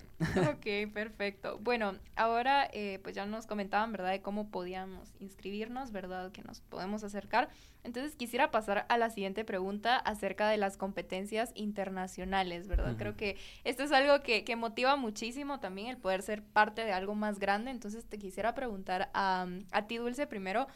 Ok, 0.53 0.93
perfecto. 0.93 1.59
Bueno, 1.61 1.95
ahora 2.17 2.69
eh, 2.73 3.01
pues 3.03 3.15
ya 3.15 3.27
nos 3.27 3.47
comentaban, 3.47 3.93
¿verdad? 3.93 4.11
De 4.11 4.23
cómo 4.23 4.51
podíamos 4.51 5.13
inscribirnos, 5.21 5.93
¿verdad? 5.93 6.33
Que 6.33 6.43
nos 6.43 6.61
podemos 6.61 7.05
acercar. 7.05 7.49
Entonces 7.85 8.15
quisiera 8.15 8.51
pasar 8.51 8.87
a 8.89 8.97
la 8.97 9.11
siguiente 9.11 9.45
pregunta 9.45 9.97
acerca 9.97 10.49
de 10.49 10.57
las 10.57 10.77
competencias 10.77 11.51
internacionales, 11.55 12.69
¿verdad? 12.69 12.95
Creo 12.97 13.17
que 13.17 13.37
esto 13.65 13.83
es 13.83 13.91
algo 13.91 14.23
que, 14.23 14.45
que, 14.45 14.55
motiva 14.55 14.95
muchísimo 14.95 15.59
también 15.59 15.89
el 15.89 15.97
poder 15.97 16.23
ser 16.23 16.43
parte 16.43 16.85
de 16.85 16.93
algo 16.93 17.15
más 17.17 17.41
grande. 17.41 17.73
Entonces 17.73 18.05
te 18.05 18.19
quisiera 18.19 18.55
preguntar 18.55 19.11
a, 19.15 19.49
a 19.73 19.87
ti, 19.89 19.97
Dulce, 19.97 20.29
primero 20.29 20.69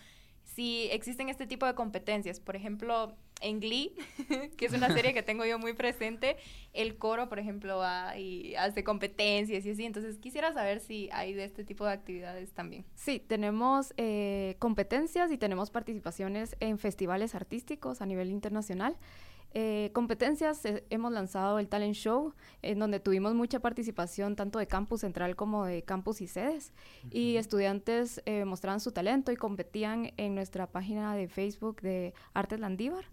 si 0.47 0.89
existen 0.91 1.29
este 1.29 1.47
tipo 1.47 1.67
de 1.67 1.75
competencias. 1.75 2.41
Por 2.41 2.57
ejemplo, 2.57 3.15
en 3.41 3.61
Glee, 3.61 3.93
que 4.57 4.67
es 4.67 4.73
una 4.73 4.93
serie 4.93 5.13
que 5.13 5.23
tengo 5.23 5.45
yo 5.45 5.59
muy 5.59 5.75
presente, 5.75 6.37
el 6.73 6.97
coro, 6.97 7.29
por 7.29 7.39
ejemplo, 7.39 7.83
hace 7.83 8.85
competencias 8.85 9.67
y 9.67 9.71
así. 9.71 9.85
Entonces, 9.85 10.19
quisiera 10.19 10.53
saber 10.53 10.81
si 10.81 11.11
hay 11.13 11.35
de 11.35 11.45
este 11.45 11.65
tipo 11.65 11.85
de 11.85 11.93
actividades 11.93 12.53
también. 12.53 12.85
Sí, 12.95 13.21
tenemos 13.21 13.93
eh, 13.97 14.57
competencias 14.59 15.31
y 15.31 15.39
tenemos 15.39 15.71
participaciones 15.71 16.57
en 16.61 16.79
festivales 16.79 17.35
artísticos 17.35 18.01
a 18.01 18.07
nivel 18.07 18.31
internacional. 18.31 18.97
Eh, 19.59 19.91
competencias, 19.95 20.63
eh, 20.67 20.85
hemos 20.91 21.13
lanzado 21.13 21.59
el 21.59 21.67
Talent 21.67 21.95
Show, 21.95 22.35
en 22.61 22.79
donde 22.79 23.01
tuvimos 23.01 23.33
mucha 23.33 23.59
participación 23.59 24.37
tanto 24.37 24.59
de 24.59 24.67
campus 24.67 25.01
central 25.01 25.35
como 25.35 25.65
de 25.65 25.83
campus 25.83 26.21
y 26.21 26.27
sedes. 26.27 26.75
Y 27.11 27.37
estudiantes 27.37 28.21
eh, 28.27 28.45
mostraban 28.45 28.81
su 28.81 28.93
talento 28.93 29.33
y 29.33 29.37
competían 29.37 30.13
en 30.19 30.35
nuestra 30.35 30.67
página 30.67 31.17
de 31.17 31.27
Facebook 31.27 31.81
de 31.81 32.13
Artes 32.35 32.61
Landívar, 32.61 33.07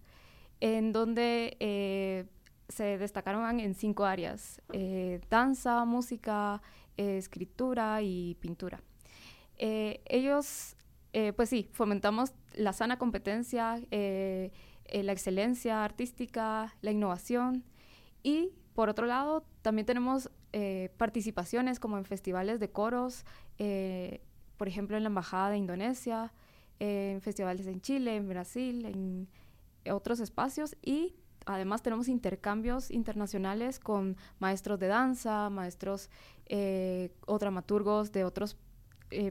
en 0.59 0.91
donde 0.91 2.27
se 2.67 2.97
destacaron 2.97 3.61
en 3.61 3.73
cinco 3.73 4.03
áreas, 4.03 4.61
danza, 5.29 5.85
música, 5.85 6.61
escritura 6.97 8.01
y 8.01 8.35
pintura. 8.41 8.83
ellos, 9.57 10.75
pues 11.37 11.47
sí, 11.47 11.69
fomentamos 11.71 12.33
la 12.53 12.73
sana 12.73 12.97
competencia 12.97 13.79
eh, 14.85 15.03
la 15.03 15.11
excelencia 15.11 15.83
artística, 15.83 16.75
la 16.81 16.91
innovación. 16.91 17.63
Y 18.21 18.51
por 18.73 18.89
otro 18.89 19.05
lado 19.05 19.45
también 19.61 19.85
tenemos 19.85 20.29
eh, 20.51 20.89
participaciones 20.97 21.79
como 21.79 21.97
en 21.97 22.05
festivales 22.05 22.59
de 22.59 22.69
coros, 22.69 23.25
eh, 23.57 24.21
por 24.57 24.67
ejemplo 24.67 24.97
en 24.97 25.03
la 25.03 25.07
Embajada 25.07 25.51
de 25.51 25.57
Indonesia, 25.57 26.33
en 26.79 27.21
festivales 27.21 27.67
en 27.67 27.81
Chile, 27.81 28.15
en 28.15 28.27
Brasil, 28.27 28.85
en 28.85 29.27
otros 29.91 30.19
espacios. 30.19 30.75
Y 30.81 31.15
además 31.45 31.81
tenemos 31.81 32.07
intercambios 32.07 32.91
internacionales 32.91 33.79
con 33.79 34.17
maestros 34.39 34.79
de 34.79 34.87
danza, 34.87 35.49
maestros 35.49 36.09
o 37.25 37.39
dramaturgos 37.39 38.11
de 38.11 38.25
otras 38.25 38.57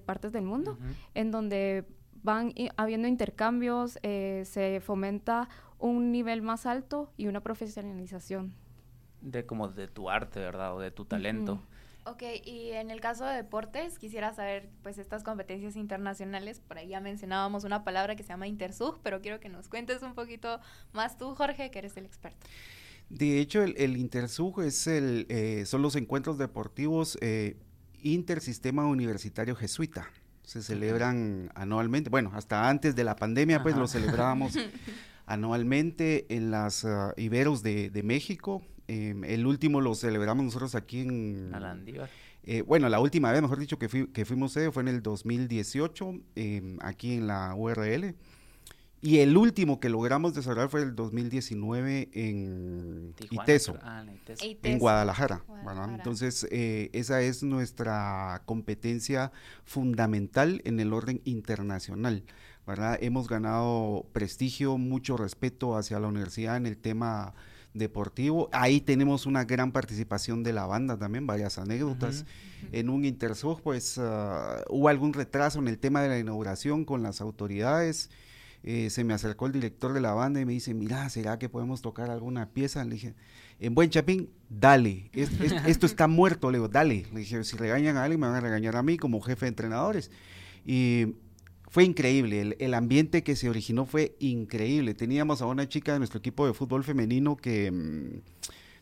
partes 0.07 0.33
del 0.33 0.45
mundo, 0.45 0.79
en 1.15 1.31
donde 1.31 1.85
van 2.23 2.55
habiendo 2.77 3.09
intercambios, 3.09 3.99
eh, 4.03 4.43
se 4.47 4.81
fomenta 4.81 5.49
un 5.79 6.13
nivel 6.13 6.43
más 6.43 6.67
alto 6.67 7.13
y 7.17 7.27
una 7.27 7.41
profesionalización. 7.41 8.55
De 9.21 9.45
como 9.47 9.69
de 9.69 9.89
tu 9.89 10.11
arte, 10.11 10.41
¿verdad? 10.41 10.75
O 10.77 10.81
de 10.81 10.91
tu 10.91 11.05
talento. 11.05 11.61
Ok, 12.05 12.23
y 12.45 12.71
en 12.73 12.91
el 12.91 13.01
caso 13.01 13.25
de 13.25 13.37
deportes, 13.37 13.99
quisiera 13.99 14.33
saber, 14.33 14.69
pues, 14.83 14.99
estas 14.99 15.23
competencias 15.23 15.77
internacionales, 15.77 16.61
por 16.61 16.79
ahí 16.79 16.89
ya 16.89 17.01
mencionábamos 17.01 17.63
una 17.63 17.85
palabra 17.85 18.17
que 18.17 18.25
se 18.25 18.31
llama 18.31 18.49
Intersug, 18.49 18.99
pero 19.05 19.21
quiero 19.21 19.39
que 19.39 19.49
nos 19.49 19.69
cuentes 19.69 20.03
un 20.03 20.15
poquito 20.15 20.59
más 20.93 21.17
tú, 21.17 21.37
Jorge, 21.37 21.71
que 21.71 21.79
eres 21.79 21.97
el 21.97 22.05
experto. 22.05 22.45
De 23.09 23.39
hecho, 23.39 23.63
el, 23.63 23.75
el 23.77 23.97
Intersug 23.97 24.63
es 24.63 24.89
el, 24.89 25.27
eh, 25.29 25.65
son 25.65 25.83
los 25.83 25.95
encuentros 25.95 26.39
deportivos 26.39 27.19
eh, 27.21 27.57
Intersistema 28.03 28.85
Universitario 28.87 29.55
Jesuita 29.55 30.09
se 30.53 30.63
celebran 30.63 31.51
anualmente, 31.55 32.11
bueno, 32.11 32.31
hasta 32.35 32.69
antes 32.69 32.95
de 32.95 33.05
la 33.05 33.17
pandemia, 33.17 33.63
pues 33.63 33.75
lo 33.75 33.89
celebrábamos 33.89 34.53
anualmente 35.27 36.27
en 36.29 36.51
las 36.51 36.85
uh, 36.85 37.15
Iberos 37.17 37.63
de, 37.63 38.03
México. 38.05 38.63
Em, 38.87 39.25
el 39.25 39.47
último 39.47 39.81
lo 39.81 39.95
celebramos 39.95 40.45
nosotros 40.45 40.75
aquí 40.75 41.01
en... 41.01 41.51
Eh, 42.45 42.61
bueno, 42.61 42.91
la 42.91 43.01
última 43.01 43.33
vez, 43.33 43.41
mejor 43.41 43.59
dicho, 43.59 43.79
que, 43.79 44.11
que 44.13 44.25
fuimos 44.27 44.53
sede 44.53 44.71
fue 44.71 44.83
en 44.83 44.89
el 44.89 45.03
2018, 45.03 46.15
em, 46.35 46.77
aquí 46.83 47.15
en 47.15 47.29
la 47.29 47.55
URL. 47.55 48.15
Y 49.05 49.19
el 49.19 49.37
último 49.37 49.81
que 49.81 49.89
logramos 49.89 50.33
desarrollar 50.33 50.71
fue 50.71 50.83
el 50.83 50.95
2019 50.95 52.09
en 52.13 53.15
Iteso, 53.31 53.77
ah, 53.83 54.05
en 54.41 54.79
Guadalajara. 54.79 55.45
Entonces, 55.93 56.47
eh, 56.53 56.89
esa 56.93 57.21
es 57.21 57.43
nuestra 57.43 58.43
competencia 58.47 59.33
fundamental 59.65 60.63
en 60.65 60.79
el 60.79 60.93
orden 60.93 61.21
internacional. 61.25 62.23
¿verdad? 62.65 62.97
Hemos 63.01 63.29
ganado 63.29 64.07
prestigio, 64.13 64.79
mucho 64.79 65.17
respeto 65.17 65.77
hacia 65.77 65.99
la 65.99 66.07
universidad 66.07 66.57
en 66.57 66.67
el 66.67 66.79
tema 66.79 67.35
deportivo. 67.75 68.49
Ahí 68.53 68.81
tenemos 68.81 69.27
una 69.27 69.45
gran 69.45 69.73
participación 69.73 70.45
de 70.45 70.53
la 70.53 70.67
banda 70.67 70.97
también, 70.97 71.27
varias 71.27 71.59
anécdotas. 71.59 72.25
En 72.71 72.89
un 72.89 73.05
Intersug, 73.05 73.61
pues 73.63 73.99
ah, 73.99 74.63
hubo 74.69 74.89
algún 74.89 75.13
retraso 75.13 75.59
en 75.59 75.67
el 75.67 75.79
tema 75.79 76.03
de 76.03 76.09
la 76.09 76.19
inauguración 76.21 76.85
con 76.85 77.03
las 77.03 77.21
autoridades. 77.21 78.11
Eh, 78.65 78.91
se 78.91 79.03
me 79.03 79.13
acercó 79.13 79.47
el 79.47 79.53
director 79.53 79.93
de 79.93 80.01
la 80.01 80.13
banda 80.15 80.41
y 80.41 80.45
me 80.45 80.53
dice, 80.53 80.73
mira, 80.73 81.09
¿será 81.09 81.39
que 81.39 81.49
podemos 81.49 81.83
tocar 81.83 82.11
alguna 82.11 82.51
pieza? 82.51 82.85
Le 82.85 82.95
dije, 82.95 83.15
en 83.59 83.75
buen 83.75 83.91
chapín, 83.91 84.31
dale, 84.49 85.11
esto 85.67 85.87
está 85.87 86.07
muerto, 86.07 86.51
le 86.51 86.59
digo, 86.59 86.69
dale. 86.69 87.07
Le 87.13 87.21
dije, 87.21 87.43
si 87.45 87.57
regañan 87.57 87.97
a 87.97 88.05
alguien, 88.05 88.21
me 88.21 88.29
van 88.29 88.37
a 88.37 88.41
regañar 88.41 88.77
a 88.77 88.83
mí 88.83 88.97
como 88.97 89.21
jefe 89.21 89.47
de 89.47 89.51
entrenadores. 89.51 90.11
Y 90.65 91.17
fue 91.73 91.85
increíble, 91.85 92.55
el, 92.59 92.75
ambiente 92.75 93.23
que 93.23 93.35
se 93.35 93.49
originó 93.49 93.87
fue 93.87 94.15
increíble. 94.21 94.95
Teníamos 94.95 95.41
a 95.43 95.47
una 95.47 95.69
chica 95.69 95.95
de 95.95 95.99
nuestro 95.99 96.19
equipo 96.19 96.47
de 96.47 96.53
fútbol 96.53 96.85
femenino 96.85 97.37
que... 97.37 97.71
Mm, 97.73 98.21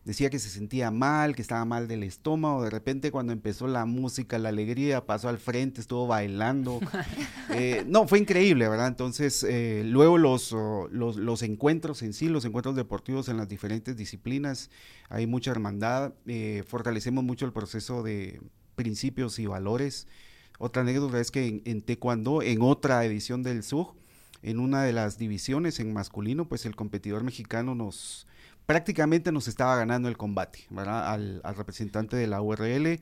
decía 0.04 0.30
que 0.30 0.38
se 0.38 0.48
sentía 0.48 0.90
mal, 0.90 1.34
que 1.34 1.42
estaba 1.42 1.64
mal 1.64 1.88
del 1.88 2.02
estómago. 2.02 2.62
De 2.62 2.70
repente 2.70 3.10
cuando 3.10 3.32
empezó 3.32 3.66
la 3.66 3.84
música, 3.84 4.38
la 4.38 4.48
alegría, 4.48 5.04
pasó 5.06 5.28
al 5.28 5.38
frente, 5.38 5.80
estuvo 5.80 6.06
bailando. 6.06 6.80
Eh, 7.52 7.84
no, 7.88 8.06
fue 8.06 8.20
increíble, 8.20 8.68
¿verdad? 8.68 8.86
Entonces, 8.86 9.42
eh, 9.42 9.82
luego 9.84 10.18
los, 10.18 10.52
oh, 10.52 10.86
los, 10.92 11.16
los, 11.16 11.42
encuentros 11.42 12.00
en 12.02 12.12
sí, 12.12 12.28
los 12.28 12.44
encuentros 12.44 12.76
deportivos 12.76 13.28
en 13.28 13.36
las 13.36 13.48
diferentes 13.48 13.96
disciplinas, 13.96 14.70
hay 15.08 15.26
mucha 15.26 15.50
hermandad, 15.50 16.14
eh, 16.26 16.62
fortalecemos 16.68 17.24
mucho 17.24 17.46
el 17.46 17.52
proceso 17.52 18.04
de 18.04 18.40
principios 18.76 19.40
y 19.40 19.46
valores. 19.46 20.06
Otra 20.60 20.82
anécdota 20.82 21.20
es 21.20 21.32
que 21.32 21.48
en, 21.48 21.62
en 21.64 21.82
Taekwondo, 21.82 22.40
en 22.42 22.62
otra 22.62 23.04
edición 23.04 23.42
del 23.42 23.64
SUG, 23.64 23.96
en 24.42 24.60
una 24.60 24.84
de 24.84 24.92
las 24.92 25.18
divisiones 25.18 25.80
en 25.80 25.92
masculino, 25.92 26.48
pues 26.48 26.66
el 26.66 26.76
competidor 26.76 27.24
mexicano 27.24 27.74
nos 27.74 28.28
prácticamente 28.66 29.32
nos 29.32 29.48
estaba 29.48 29.76
ganando 29.76 30.08
el 30.08 30.16
combate, 30.16 30.66
¿verdad? 30.70 31.12
Al, 31.12 31.42
representante 31.56 32.16
de 32.16 32.26
la 32.26 32.40
URL, 32.40 33.00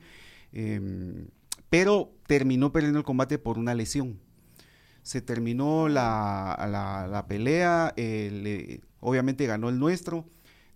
em, 0.51 1.27
pero 1.69 2.11
terminó 2.27 2.71
perdiendo 2.71 2.99
el 2.99 3.05
combate 3.05 3.37
por 3.37 3.57
una 3.57 3.73
lesión. 3.75 4.19
Se 5.03 5.21
terminó 5.21 5.87
la, 5.87 7.25
pelea, 7.27 7.93
obviamente 8.99 9.45
ganó 9.45 9.69
el 9.69 9.79
nuestro. 9.79 10.25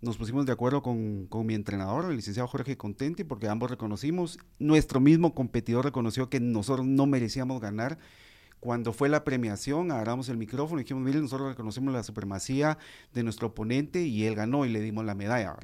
Nos 0.01 0.17
pusimos 0.17 0.45
de 0.45 0.51
acuerdo 0.51 0.81
con, 0.81 1.27
con, 1.27 1.45
mi 1.45 1.53
entrenador, 1.53 2.09
el 2.09 2.17
licenciado 2.17 2.47
Jorge 2.47 2.75
Contenti, 2.77 3.23
porque 3.23 3.47
ambos 3.47 3.71
reconocimos, 3.71 4.37
nuestro 4.59 4.99
mismo 4.99 5.33
competidor 5.33 5.85
reconoció 5.85 6.29
que 6.29 6.39
nosotros 6.39 6.85
no 6.85 7.05
merecíamos 7.05 7.61
ganar 7.61 7.97
cuando 8.63 8.93
fue 8.93 9.09
la 9.09 9.25
premiación, 9.25 9.91
agarramos 9.91 10.29
el 10.29 10.37
micrófono 10.37 10.79
y 10.79 10.85
dijimos, 10.85 11.03
miren, 11.03 11.23
nosotros 11.23 11.49
reconocemos 11.49 11.93
la 11.93 12.01
supremacía 12.01 12.77
de 13.13 13.21
nuestro 13.21 13.49
oponente 13.49 14.03
y 14.03 14.23
él 14.23 14.35
ganó 14.35 14.65
y 14.65 14.69
le 14.69 14.79
dimos 14.79 15.03
la 15.03 15.15
medalla. 15.15 15.57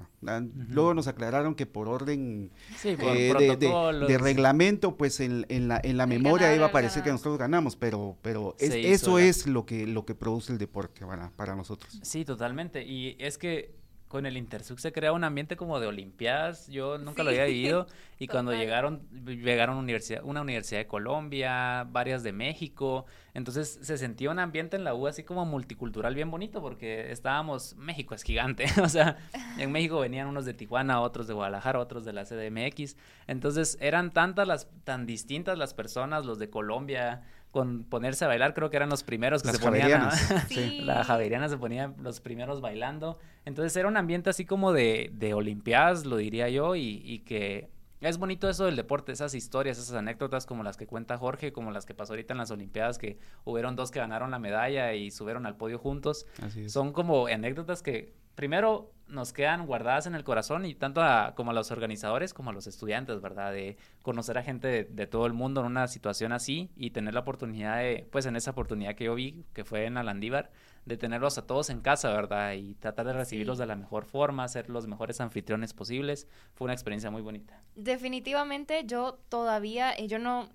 Luego 0.67 0.93
nos 0.93 1.07
aclararon 1.07 1.55
que 1.55 1.65
por 1.65 1.87
orden 1.87 2.51
eh, 2.83 3.57
de, 3.57 4.17
reglamento, 4.17 4.97
pues 4.97 5.21
en, 5.21 5.45
la, 5.69 5.79
en 5.81 5.95
la 5.95 6.07
memoria 6.07 6.53
iba 6.53 6.65
a 6.65 6.71
parecer 6.73 7.01
que 7.03 7.11
nosotros 7.11 7.37
ganamos, 7.37 7.77
pero, 7.77 8.17
pero 8.21 8.57
eso 8.59 9.17
es 9.17 9.47
lo 9.47 9.65
que, 9.65 9.87
lo 9.87 10.05
que 10.05 10.13
produce 10.13 10.51
el 10.51 10.57
deporte 10.57 11.05
para 11.37 11.55
nosotros. 11.55 11.99
Sí, 12.03 12.25
totalmente. 12.25 12.83
Y 12.83 13.15
es 13.17 13.37
que 13.37 13.79
con 14.09 14.25
el 14.25 14.37
Intersug 14.37 14.79
se 14.79 14.91
crea 14.91 15.13
un 15.13 15.23
ambiente 15.23 15.55
como 15.55 15.79
de 15.79 15.85
olimpiadas. 15.85 16.67
Yo 16.67 16.97
nunca 16.97 17.23
lo 17.23 17.29
había 17.29 17.45
vivido. 17.45 17.85
Y 18.17 18.27
cuando 18.27 18.51
llegaron, 18.51 19.07
llegaron 19.25 19.77
universidad, 19.77 20.23
una 20.23 20.41
universidad 20.41 20.79
de 20.79 20.87
Colombia, 20.87 21.85
varias 21.89 22.23
de 22.23 22.33
México. 22.33 23.05
Entonces 23.35 23.79
se 23.83 23.99
sentía 23.99 24.31
un 24.31 24.39
ambiente 24.39 24.75
en 24.75 24.83
la 24.83 24.95
U 24.95 25.05
así 25.05 25.23
como 25.23 25.45
multicultural 25.45 26.15
bien 26.15 26.31
bonito 26.31 26.59
porque 26.59 27.11
estábamos, 27.11 27.75
México 27.75 28.15
es 28.15 28.23
gigante. 28.23 28.65
o 28.83 28.89
sea, 28.89 29.17
en 29.59 29.71
México 29.71 29.99
venían 29.99 30.27
unos 30.27 30.43
de 30.43 30.55
Tijuana, 30.55 31.01
otros 31.01 31.27
de 31.27 31.35
Guadalajara, 31.35 31.79
otros 31.79 32.03
de 32.03 32.13
la 32.13 32.25
CDMX. 32.25 32.97
Entonces 33.27 33.77
eran 33.79 34.09
tantas 34.09 34.47
las, 34.47 34.67
tan 34.85 35.05
distintas 35.05 35.55
las 35.55 35.75
personas, 35.75 36.25
los 36.25 36.39
de 36.39 36.49
Colombia, 36.49 37.21
con 37.51 37.83
ponerse 37.83 38.25
a 38.25 38.27
bailar, 38.27 38.53
creo 38.53 38.69
que 38.69 38.77
eran 38.77 38.89
los 38.89 39.03
primeros 39.03 39.41
que 39.41 39.51
se 39.51 39.59
ponían. 39.59 40.09
La 40.85 41.03
javeriana 41.03 41.49
se 41.49 41.57
ponía 41.57 41.93
los 41.99 42.19
primeros 42.19 42.61
bailando. 42.61 43.17
Entonces 43.45 43.75
era 43.75 43.87
un 43.87 43.97
ambiente 43.97 44.29
así 44.29 44.45
como 44.45 44.71
de, 44.71 45.09
de 45.13 45.33
Olimpiadas, 45.33 46.05
lo 46.05 46.17
diría 46.17 46.49
yo, 46.49 46.75
y, 46.75 47.01
y, 47.03 47.19
que 47.19 47.69
es 48.01 48.17
bonito 48.17 48.47
eso 48.49 48.65
del 48.65 48.75
deporte, 48.75 49.11
esas 49.11 49.33
historias, 49.33 49.79
esas 49.79 49.95
anécdotas 49.95 50.45
como 50.45 50.63
las 50.63 50.77
que 50.77 50.85
cuenta 50.85 51.17
Jorge, 51.17 51.51
como 51.51 51.71
las 51.71 51.85
que 51.85 51.95
pasó 51.95 52.13
ahorita 52.13 52.33
en 52.33 52.37
las 52.37 52.51
Olimpiadas, 52.51 52.99
que 52.99 53.17
hubieron 53.45 53.75
dos 53.75 53.89
que 53.89 53.99
ganaron 53.99 54.29
la 54.29 54.39
medalla 54.39 54.93
y 54.93 55.09
subieron 55.09 55.47
al 55.47 55.57
podio 55.57 55.79
juntos. 55.79 56.27
Son 56.67 56.93
como 56.93 57.25
anécdotas 57.27 57.81
que 57.81 58.13
primero 58.39 58.93
nos 59.09 59.33
quedan 59.33 59.65
guardadas 59.65 60.05
en 60.05 60.15
el 60.15 60.23
corazón 60.23 60.65
y 60.65 60.73
tanto 60.73 61.01
a, 61.01 61.33
como 61.35 61.51
a 61.51 61.53
los 61.53 61.71
organizadores 61.71 62.33
como 62.33 62.51
a 62.51 62.53
los 62.53 62.67
estudiantes, 62.67 63.19
¿verdad? 63.19 63.51
De 63.51 63.75
conocer 64.01 64.37
a 64.37 64.43
gente 64.43 64.85
de, 64.85 65.07
todo 65.07 65.25
el 65.25 65.33
mundo 65.33 65.59
en 65.59 65.67
una 65.67 65.89
situación 65.89 66.31
así 66.31 66.69
y 66.77 66.91
tener 66.91 67.15
la 67.15 67.19
oportunidad 67.19 67.79
de, 67.79 68.07
pues 68.09 68.25
en 68.27 68.37
esa 68.37 68.51
oportunidad 68.51 68.95
que 68.95 69.03
yo 69.03 69.15
vi, 69.15 69.43
que 69.51 69.65
fue 69.65 69.87
en 69.87 69.97
Alandívar, 69.97 70.51
de 70.85 70.95
tenerlos 70.95 71.37
a 71.37 71.47
todos 71.47 71.69
en 71.69 71.81
casa, 71.81 72.13
¿verdad? 72.13 72.53
Y 72.53 72.75
tratar 72.75 73.07
de 73.07 73.13
recibirlos 73.13 73.57
de 73.57 73.65
la 73.65 73.75
mejor 73.75 74.05
forma, 74.05 74.47
ser 74.47 74.69
los 74.69 74.87
mejores 74.87 75.19
anfitriones 75.19 75.73
posibles. 75.73 76.25
Fue 76.53 76.63
una 76.63 76.73
experiencia 76.73 77.11
muy 77.11 77.21
bonita. 77.21 77.61
Definitivamente 77.75 78.83
yo 78.85 79.19
todavía, 79.27 79.91
eh, 79.91 80.07
yo 80.07 80.17
no 80.17 80.49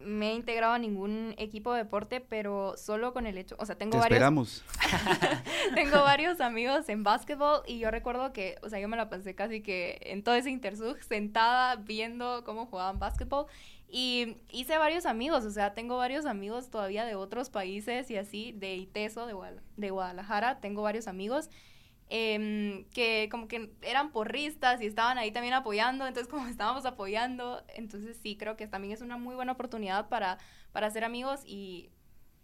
me 0.00 0.30
he 0.30 0.34
integrado 0.34 0.74
a 0.74 0.78
ningún 0.78 1.34
equipo 1.38 1.72
de 1.72 1.78
deporte, 1.78 2.20
pero 2.20 2.76
solo 2.76 3.12
con 3.12 3.26
el 3.26 3.36
hecho, 3.36 3.56
o 3.58 3.66
sea, 3.66 3.76
tengo 3.76 3.92
Te 3.92 3.98
varios 3.98 4.16
esperamos. 4.16 4.64
tengo 5.74 6.02
varios 6.02 6.40
amigos 6.40 6.88
en 6.88 7.02
básquetbol 7.02 7.62
y 7.66 7.78
yo 7.78 7.90
recuerdo 7.90 8.32
que, 8.32 8.56
o 8.62 8.68
sea, 8.68 8.78
yo 8.78 8.88
me 8.88 8.96
la 8.96 9.08
pasé 9.08 9.34
casi 9.34 9.60
que 9.60 9.98
en 10.02 10.22
todo 10.22 10.34
ese 10.34 10.50
intersug 10.50 11.02
sentada 11.02 11.76
viendo 11.76 12.44
cómo 12.44 12.66
jugaban 12.66 12.98
básquetbol 12.98 13.46
y 13.90 14.36
hice 14.50 14.78
varios 14.78 15.06
amigos, 15.06 15.44
o 15.44 15.50
sea, 15.50 15.74
tengo 15.74 15.96
varios 15.96 16.26
amigos 16.26 16.70
todavía 16.70 17.04
de 17.04 17.14
otros 17.14 17.50
países 17.50 18.10
y 18.10 18.16
así, 18.16 18.52
de 18.52 18.76
ITESO, 18.76 19.26
de, 19.26 19.34
de 19.76 19.90
Guadalajara, 19.90 20.60
tengo 20.60 20.82
varios 20.82 21.08
amigos 21.08 21.50
Em, 22.10 22.84
que 22.86 23.28
como 23.30 23.48
que 23.48 23.70
eran 23.82 24.12
porristas 24.12 24.80
y 24.80 24.86
estaban 24.86 25.18
ahí 25.18 25.30
también 25.30 25.52
apoyando, 25.52 26.06
entonces 26.06 26.30
como 26.30 26.46
estábamos 26.48 26.86
apoyando, 26.86 27.62
entonces 27.74 28.16
sí, 28.22 28.36
creo 28.36 28.56
que 28.56 28.66
también 28.66 28.94
es 28.94 29.02
una 29.02 29.18
muy 29.18 29.34
buena 29.34 29.52
oportunidad 29.52 30.08
para, 30.08 30.38
para 30.72 30.90
ser 30.90 31.04
amigos 31.04 31.42
y 31.44 31.90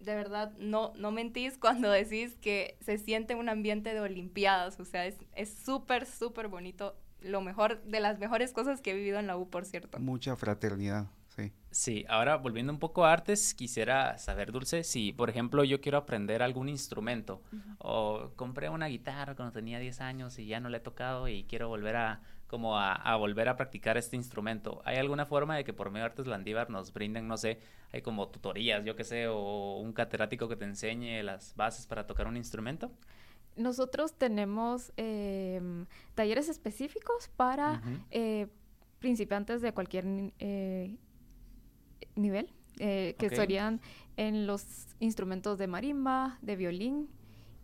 de 0.01 0.15
verdad 0.15 0.53
no, 0.59 0.93
no 0.97 1.13
mentís 1.13 1.57
cuando 1.57 1.91
decís 1.91 2.37
que 2.43 2.77
se 2.81 2.99
siente 2.99 3.35
un 3.35 3.49
ambiente 3.49 3.95
de 3.95 4.01
Olimpiadas, 4.01 4.79
o 4.81 4.85
sea, 4.85 5.07
es 5.07 5.55
súper, 5.65 6.05
súper 6.05 6.49
bonito, 6.49 6.97
lo 7.21 7.41
mejor, 7.41 7.83
de 7.85 8.01
las 8.01 8.19
mejores 8.19 8.53
cosas 8.53 8.83
que 8.83 8.91
he 8.91 8.95
vivido 8.95 9.19
en 9.19 9.27
la 9.27 9.37
U, 9.37 9.49
por 9.49 9.65
cierto. 9.65 9.99
Mucha 9.99 10.37
fraternidad. 10.37 11.07
Sí. 11.37 11.53
Sí, 11.71 12.05
ahora 12.09 12.37
volviendo 12.37 12.73
un 12.73 12.79
poco 12.79 13.05
a 13.05 13.13
artes, 13.13 13.55
quisiera 13.55 14.17
saber, 14.19 14.53
Dulce, 14.53 14.85
si 14.85 15.13
por 15.13 15.29
ejemplo 15.29 15.65
yo 15.65 15.81
quiero 15.81 15.99
aprender 15.99 16.43
algún 16.43 16.69
instrumento 16.69 17.43
o 17.79 18.31
compré 18.37 18.69
una 18.69 18.87
guitarra 18.87 19.35
cuando 19.35 19.53
tenía 19.53 19.81
10 19.81 20.01
años 20.01 20.39
y 20.39 20.47
ya 20.47 20.61
no 20.61 20.69
le 20.69 20.77
he 20.77 20.81
tocado 20.81 21.27
y 21.27 21.43
quiero 21.45 21.69
volver 21.69 21.97
a 21.97 22.21
como 22.47 22.79
a, 22.79 23.17
volver 23.17 23.49
a 23.49 23.57
practicar 23.57 23.97
este 23.97 24.15
instrumento. 24.15 24.81
¿Hay 24.85 24.99
alguna 24.99 25.27
forma 25.27 25.57
de 25.57 25.65
que 25.65 25.73
por 25.73 25.91
medio 25.91 26.05
de 26.05 26.11
Artes 26.11 26.27
Landívar 26.29 26.71
nos 26.71 26.93
brinden, 26.93 27.27
no 27.27 27.37
sé, 27.37 27.59
hay 27.91 28.01
como 28.01 28.29
tutorías, 28.29 28.85
yo 28.85 28.95
qué 28.95 29.03
sé, 29.03 29.27
o 29.27 29.81
un 29.81 29.93
catedrático 29.93 30.49
que 30.49 30.55
te 30.55 30.65
enseñe 30.65 31.25
las 31.25 31.57
bases 31.57 31.89
para 31.89 32.07
tocar 32.07 32.29
un 32.29 32.37
instrumento? 32.37 32.93
Nosotros 33.57 34.15
tenemos 34.15 34.93
em, 34.97 35.87
talleres 36.15 36.49
específicos 36.49 37.29
para 37.37 37.83
eh, 38.13 38.47
principiantes 39.01 39.61
de 39.61 39.73
cualquier 39.73 40.05
eh, 40.39 40.97
nivel, 42.17 42.51
eh, 42.79 43.15
que 43.19 43.31
serían 43.31 43.81
en 44.17 44.47
los 44.47 44.89
instrumentos 45.01 45.59
de 45.59 45.67
marimba, 45.67 46.39
de 46.43 46.57
violín 46.57 47.09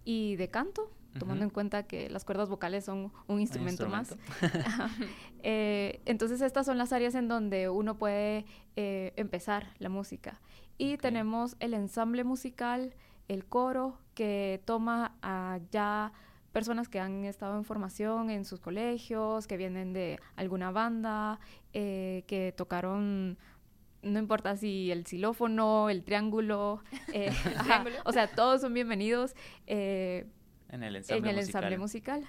y 0.05 0.37
de 0.37 0.49
canto, 0.49 0.91
tomando 1.19 1.45
en 1.45 1.51
cuenta 1.51 1.83
que 1.85 2.09
las 2.09 2.25
cuerdas 2.25 2.49
vocales 2.49 2.85
son 2.85 3.13
un 3.27 3.41
instrumento, 3.41 3.89
más. 3.89 4.17
Eh, 5.43 6.03
entonces 6.05 6.43
estas 6.43 6.67
son 6.67 6.77
las 6.77 6.93
áreas 6.93 7.15
en 7.15 7.27
donde 7.27 7.71
uno 7.71 7.97
puede 7.97 8.45
eh, 8.77 9.15
empezar 9.17 9.73
la 9.79 9.89
música. 9.89 10.39
Y 10.77 10.99
tenemos 10.99 11.57
el 11.61 11.73
ensamble 11.73 12.25
musical, 12.25 12.95
el 13.27 13.47
coro, 13.47 13.99
que 14.15 14.61
toma 14.67 15.17
a 15.23 15.59
ya 15.71 16.13
personas 16.53 16.91
que 16.91 17.01
han 17.01 17.25
estado 17.25 17.57
en 17.57 17.65
formación 17.65 18.29
en 18.29 18.45
sus 18.45 18.61
colegios, 18.61 19.47
que 19.47 19.57
vienen 19.57 19.95
de 19.95 20.21
alguna 20.37 20.71
banda, 20.73 21.41
que 21.73 22.55
tocaron 22.55 23.39
no 24.03 24.19
importa 24.19 24.57
si 24.57 24.91
el 24.91 25.07
xilófono, 25.07 25.91
el 25.91 26.03
triángulo, 26.03 26.83
eh, 27.13 27.33
o 28.05 28.13
sea, 28.13 28.29
todos 28.29 28.61
son 28.61 28.75
bienvenidos 28.75 29.35
eh, 29.67 30.27
en 30.71 30.83
el 30.83 30.97
ensamble, 30.97 31.79
musical. 31.79 32.25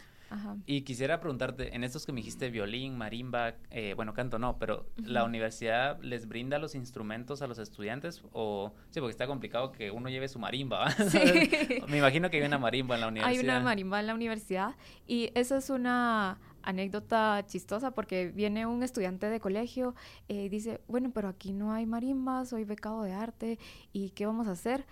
Y 0.66 0.84
quisiera 0.84 1.20
preguntarte, 1.20 1.76
en 1.76 1.84
estos 1.84 2.06
que 2.06 2.14
me 2.14 2.22
dijiste 2.22 2.50
violín, 2.50 2.98
marimba, 2.98 3.56
eh, 3.70 3.94
bueno, 3.96 4.14
canto 4.14 4.40
no, 4.40 4.58
pero 4.58 4.88
¿la 4.96 5.26
universidad 5.26 6.00
les 6.02 6.26
brinda 6.26 6.58
los 6.58 6.74
instrumentos 6.74 7.42
a 7.42 7.48
los 7.48 7.60
estudiantes? 7.60 8.24
O, 8.32 8.74
sí, 8.92 9.02
porque 9.02 9.12
está 9.12 9.28
complicado 9.28 9.74
que 9.74 9.92
uno 9.92 10.08
lleve 10.10 10.30
su 10.30 10.40
marimba. 10.40 10.90
Sí. 11.12 11.50
me 11.90 11.98
imagino 11.98 12.30
que 12.30 12.38
hay 12.38 12.44
una 12.44 12.58
marimba 12.60 12.96
en 12.96 13.02
la 13.02 13.08
universidad. 13.10 13.40
Hay 13.40 13.44
una 13.44 13.60
marimba 13.60 14.00
en 14.00 14.08
la 14.08 14.16
universidad 14.16 14.76
y 15.06 15.32
esa 15.36 15.58
es 15.58 15.70
una 15.70 16.40
anécdota 16.64 17.44
chistosa 17.48 17.92
porque 17.92 18.28
viene 18.28 18.66
un 18.66 18.84
estudiante 18.84 19.30
de 19.30 19.40
colegio 19.40 19.96
y 20.28 20.50
dice, 20.50 20.82
bueno, 20.88 21.12
pero 21.14 21.28
aquí 21.28 21.54
no 21.54 21.74
hay 21.74 21.86
marimba, 21.86 22.46
soy 22.46 22.64
becado 22.64 23.04
de 23.04 23.14
arte, 23.14 23.60
¿y 23.94 24.12
qué 24.12 24.26
vamos 24.26 24.48
a 24.48 24.52
hacer? 24.52 24.86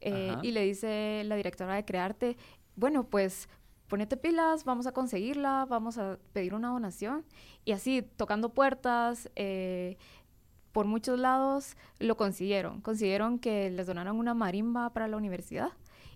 Eh, 0.00 0.36
y 0.42 0.52
le 0.52 0.64
dice 0.64 1.22
la 1.24 1.36
directora 1.36 1.74
de 1.74 1.84
Crearte, 1.84 2.36
bueno, 2.76 3.04
pues 3.04 3.48
ponete 3.88 4.16
pilas, 4.16 4.64
vamos 4.64 4.86
a 4.86 4.92
conseguirla, 4.92 5.66
vamos 5.68 5.98
a 5.98 6.18
pedir 6.32 6.54
una 6.54 6.68
donación. 6.68 7.24
Y 7.64 7.72
así, 7.72 8.02
tocando 8.02 8.50
puertas, 8.50 9.30
eh, 9.36 9.96
por 10.72 10.86
muchos 10.86 11.18
lados, 11.18 11.76
lo 12.00 12.16
consiguieron. 12.16 12.80
Consiguieron 12.80 13.38
que 13.38 13.70
les 13.70 13.86
donaran 13.86 14.16
una 14.16 14.34
marimba 14.34 14.90
para 14.90 15.08
la 15.08 15.16
universidad. 15.16 15.70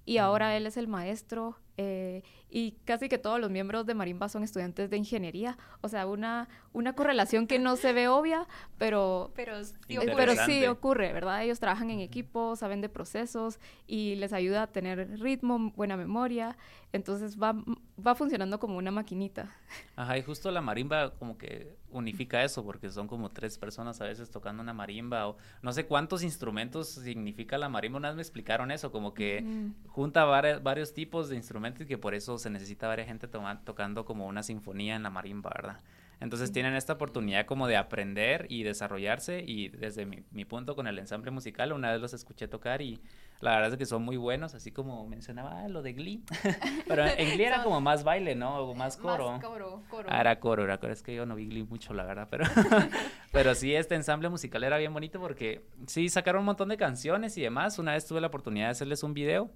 Y 0.04 0.18
ahora 0.18 0.56
él 0.56 0.66
es 0.66 0.76
el 0.76 0.88
maestro 0.88 1.56
eh, 1.76 2.22
y 2.50 2.72
casi 2.84 3.08
que 3.08 3.18
todos 3.18 3.38
los 3.40 3.50
miembros 3.50 3.84
de 3.86 3.94
Marimba 3.94 4.28
son 4.28 4.42
estudiantes 4.42 4.88
de 4.90 4.96
ingeniería. 4.96 5.58
O 5.82 5.88
sea, 5.88 6.06
una, 6.06 6.48
una 6.72 6.94
correlación 6.94 7.46
que 7.46 7.58
no 7.58 7.76
se 7.76 7.92
ve 7.92 8.08
obvia, 8.08 8.46
pero, 8.78 9.32
Pero 9.34 9.64
sí 9.64 9.72
eh, 9.88 9.98
ocurre. 9.98 10.14
pero 10.16 10.34
sí 10.46 10.66
ocurre, 10.66 11.12
¿verdad? 11.12 11.42
Ellos 11.42 11.60
trabajan 11.60 11.90
en 11.90 12.00
equipo, 12.00 12.56
saben 12.56 12.80
de 12.80 12.88
procesos 12.88 13.58
y 13.86 14.14
les 14.16 14.32
ayuda 14.32 14.62
a 14.62 14.66
tener 14.68 15.20
ritmo, 15.20 15.72
buena 15.76 15.96
memoria. 15.96 16.56
Entonces 16.92 17.38
va, 17.38 17.54
va 18.04 18.14
funcionando 18.14 18.58
como 18.58 18.78
una 18.78 18.90
maquinita. 18.90 19.54
Ajá, 19.94 20.16
y 20.16 20.22
justo 20.22 20.50
la 20.50 20.62
marimba 20.62 21.10
como 21.16 21.36
que 21.36 21.76
unifica 21.90 22.42
eso, 22.44 22.64
porque 22.64 22.88
son 22.88 23.06
como 23.08 23.28
tres 23.28 23.58
personas 23.58 24.00
a 24.00 24.04
veces 24.04 24.30
tocando 24.30 24.62
una 24.62 24.72
marimba, 24.72 25.28
o 25.28 25.36
no 25.60 25.72
sé 25.72 25.84
cuántos 25.86 26.22
instrumentos 26.22 26.88
significa 26.88 27.58
la 27.58 27.68
marimba. 27.68 27.98
Una 27.98 28.08
vez 28.08 28.16
me 28.16 28.22
explicaron 28.22 28.70
eso, 28.70 28.90
como 28.90 29.12
que 29.12 29.44
junta 29.88 30.24
vari- 30.24 30.62
varios 30.62 30.94
tipos 30.94 31.28
de 31.28 31.36
instrumentos 31.36 31.82
y 31.82 31.86
que 31.86 31.98
por 31.98 32.14
eso 32.14 32.37
se 32.38 32.50
necesita 32.50 32.88
varias 32.88 33.08
gente 33.08 33.28
toma- 33.28 33.62
tocando 33.64 34.04
como 34.04 34.26
una 34.26 34.42
sinfonía 34.42 34.96
en 34.96 35.02
la 35.02 35.10
marimba, 35.10 35.50
¿verdad? 35.54 35.80
Entonces 36.20 36.50
tienen 36.50 36.74
esta 36.74 36.94
oportunidad 36.94 37.46
como 37.46 37.68
de 37.68 37.76
aprender 37.76 38.46
y 38.48 38.64
desarrollarse 38.64 39.44
y 39.46 39.68
desde 39.68 40.04
mi, 40.04 40.24
mi 40.32 40.44
punto 40.44 40.74
con 40.74 40.88
el 40.88 40.98
ensamble 40.98 41.30
musical, 41.30 41.72
una 41.72 41.92
vez 41.92 42.00
los 42.00 42.12
escuché 42.12 42.48
tocar 42.48 42.82
y 42.82 43.00
la 43.40 43.52
verdad 43.52 43.70
es 43.70 43.76
que 43.78 43.86
son 43.86 44.02
muy 44.02 44.16
buenos, 44.16 44.52
así 44.54 44.72
como 44.72 45.06
mencionaba 45.06 45.60
ah, 45.62 45.68
lo 45.68 45.80
de 45.80 45.92
Glee, 45.92 46.24
pero 46.88 47.06
en 47.06 47.34
Glee 47.34 47.44
era 47.44 47.62
como 47.62 47.80
más 47.80 48.02
baile, 48.02 48.34
¿no? 48.34 48.56
O 48.56 48.74
más 48.74 48.96
coro. 48.96 49.30
Más 49.30 49.44
coro, 49.44 49.82
coro. 49.88 50.08
Ah, 50.10 50.20
era 50.20 50.40
coro, 50.40 50.64
era 50.64 50.78
coro. 50.78 50.92
Es 50.92 51.02
que 51.02 51.14
yo 51.14 51.24
no 51.24 51.36
vi 51.36 51.46
Glee 51.46 51.62
mucho, 51.62 51.94
la 51.94 52.02
verdad, 52.04 52.26
pero, 52.28 52.44
pero 53.32 53.54
sí, 53.54 53.72
este 53.74 53.94
ensamble 53.94 54.28
musical 54.28 54.64
era 54.64 54.76
bien 54.76 54.92
bonito 54.92 55.20
porque 55.20 55.64
sí 55.86 56.08
sacaron 56.08 56.40
un 56.40 56.46
montón 56.46 56.68
de 56.68 56.76
canciones 56.76 57.38
y 57.38 57.42
demás. 57.42 57.78
Una 57.78 57.92
vez 57.92 58.06
tuve 58.06 58.20
la 58.20 58.26
oportunidad 58.26 58.66
de 58.66 58.70
hacerles 58.72 59.04
un 59.04 59.14
video 59.14 59.52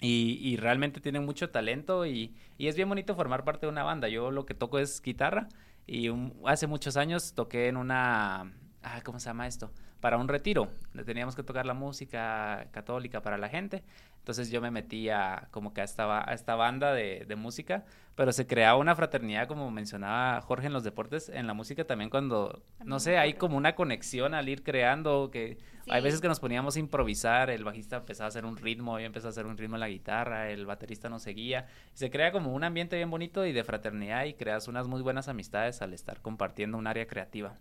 y, 0.00 0.38
y 0.42 0.56
realmente 0.56 1.00
tienen 1.00 1.24
mucho 1.24 1.50
talento 1.50 2.06
y, 2.06 2.34
y 2.58 2.68
es 2.68 2.76
bien 2.76 2.88
bonito 2.88 3.14
formar 3.14 3.44
parte 3.44 3.66
de 3.66 3.72
una 3.72 3.82
banda. 3.82 4.08
Yo 4.08 4.30
lo 4.30 4.46
que 4.46 4.54
toco 4.54 4.78
es 4.78 5.00
guitarra 5.02 5.48
y 5.86 6.08
hace 6.44 6.66
muchos 6.66 6.96
años 6.96 7.34
toqué 7.34 7.68
en 7.68 7.76
una... 7.76 8.52
Ah, 8.82 9.00
¿Cómo 9.04 9.20
se 9.20 9.26
llama 9.28 9.46
esto? 9.46 9.70
Para 10.00 10.16
un 10.16 10.26
retiro. 10.28 10.68
Teníamos 11.04 11.36
que 11.36 11.42
tocar 11.42 11.66
la 11.66 11.74
música 11.74 12.66
católica 12.70 13.20
para 13.20 13.36
la 13.36 13.48
gente. 13.50 13.82
Entonces 14.18 14.50
yo 14.50 14.60
me 14.62 14.70
metí 14.70 15.08
a, 15.10 15.48
como 15.50 15.74
que 15.74 15.80
a 15.82 15.84
esta, 15.84 16.06
ba- 16.06 16.24
a 16.26 16.32
esta 16.34 16.54
banda 16.54 16.92
de, 16.94 17.24
de 17.26 17.36
música, 17.36 17.84
pero 18.16 18.32
se 18.32 18.46
creaba 18.46 18.78
una 18.78 18.94
fraternidad, 18.96 19.48
como 19.48 19.70
mencionaba 19.70 20.40
Jorge 20.42 20.66
en 20.68 20.72
los 20.72 20.84
deportes, 20.84 21.28
en 21.30 21.46
la 21.46 21.54
música 21.54 21.84
también 21.84 22.10
cuando, 22.10 22.62
no 22.84 23.00
sé, 23.00 23.18
hay 23.18 23.34
como 23.34 23.56
una 23.56 23.74
conexión 23.74 24.34
al 24.34 24.48
ir 24.48 24.62
creando, 24.62 25.30
que 25.30 25.58
hay 25.88 26.00
Sí. 26.00 26.04
veces 26.04 26.20
que 26.20 26.28
nos 26.28 26.38
poníamos 26.40 26.76
a 26.76 26.80
improvisar, 26.80 27.48
el 27.50 27.64
bajista 27.64 27.96
empezaba 27.96 28.26
a 28.26 28.28
hacer 28.28 28.44
un 28.44 28.56
ritmo, 28.58 28.98
yo 29.00 29.06
empecé 29.06 29.26
a 29.26 29.30
hacer 29.30 29.46
un 29.46 29.56
ritmo 29.56 29.76
en 29.76 29.80
la 29.80 29.88
guitarra, 29.88 30.50
el 30.50 30.66
baterista 30.66 31.08
nos 31.08 31.22
seguía, 31.22 31.66
se 31.94 32.10
crea 32.10 32.30
como 32.30 32.52
un 32.54 32.62
ambiente 32.64 32.96
bien 32.96 33.10
bonito 33.10 33.44
y 33.46 33.52
de 33.52 33.64
fraternidad 33.64 34.24
y 34.24 34.34
creas 34.34 34.68
unas 34.68 34.86
muy 34.86 35.00
buenas 35.02 35.28
amistades 35.28 35.80
al 35.82 35.94
estar 35.94 36.20
compartiendo 36.20 36.76
un 36.78 36.86
área 36.86 37.06
creativa. 37.06 37.56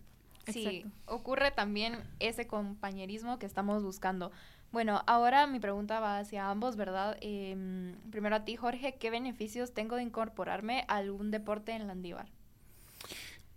Sí, 0.54 0.66
Exacto. 0.66 1.14
ocurre 1.14 1.52
también 1.52 2.00
ese 2.20 2.48
compañerismo 2.48 3.40
que 3.40 3.46
estamos 3.46 3.84
buscando. 3.84 4.32
Bueno, 4.72 5.02
ahora 5.08 5.48
mi 5.48 5.60
pregunta 5.60 6.00
va 6.00 6.20
hacia 6.20 6.50
ambos, 6.50 6.76
¿verdad? 6.76 7.18
Em, 7.22 7.96
primero 8.12 8.36
a 8.36 8.46
ti, 8.46 8.56
Jorge, 8.56 8.96
¿qué 9.00 9.10
beneficios 9.10 9.74
tengo 9.74 9.96
de 9.96 10.04
incorporarme 10.04 10.86
a 10.88 10.98
algún 10.98 11.32
deporte 11.32 11.72
en 11.72 11.88
Landívar? 11.88 12.28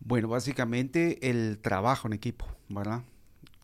Bueno, 0.01 0.29
básicamente 0.29 1.31
el 1.31 1.59
trabajo 1.59 2.09
en 2.09 2.15
equipo, 2.15 2.47
¿verdad? 2.69 3.03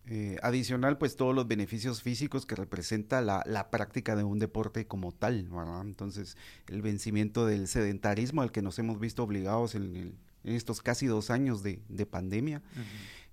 Eh, 0.07 0.39
adicional, 0.43 0.97
pues 0.97 1.17
todos 1.17 1.35
los 1.35 1.47
beneficios 1.49 2.03
físicos 2.03 2.47
que 2.47 2.55
representa 2.55 3.21
la, 3.21 3.43
la 3.45 3.71
práctica 3.71 4.17
de 4.17 4.25
un 4.25 4.39
deporte 4.39 4.87
como 4.87 5.13
tal, 5.13 5.49
¿verdad? 5.51 5.83
Entonces, 5.83 6.37
el 6.69 6.81
vencimiento 6.81 7.45
del 7.45 7.67
sedentarismo 7.69 8.41
al 8.43 8.53
que 8.53 8.63
nos 8.63 8.79
hemos 8.79 8.99
visto 9.01 9.23
obligados 9.23 9.75
en, 9.75 9.97
el- 9.97 10.15
en 10.45 10.55
estos 10.55 10.81
casi 10.81 11.07
dos 11.07 11.31
años 11.31 11.63
de, 11.63 11.83
de 11.89 12.07
pandemia, 12.07 12.63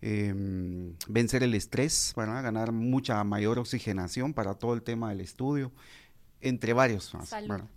em, 0.01 0.93
vencer 1.07 1.43
el 1.43 1.53
estrés, 1.55 2.13
¿verdad? 2.15 2.43
Ganar 2.43 2.71
mucha 2.71 3.23
mayor 3.23 3.59
oxigenación 3.59 4.33
para 4.33 4.53
todo 4.55 4.73
el 4.73 4.81
tema 4.83 5.09
del 5.09 5.21
estudio, 5.21 5.71
entre 6.41 6.73
varios 6.73 7.13
más, 7.13 7.29
Salud. 7.29 7.49
¿verdad? 7.49 7.69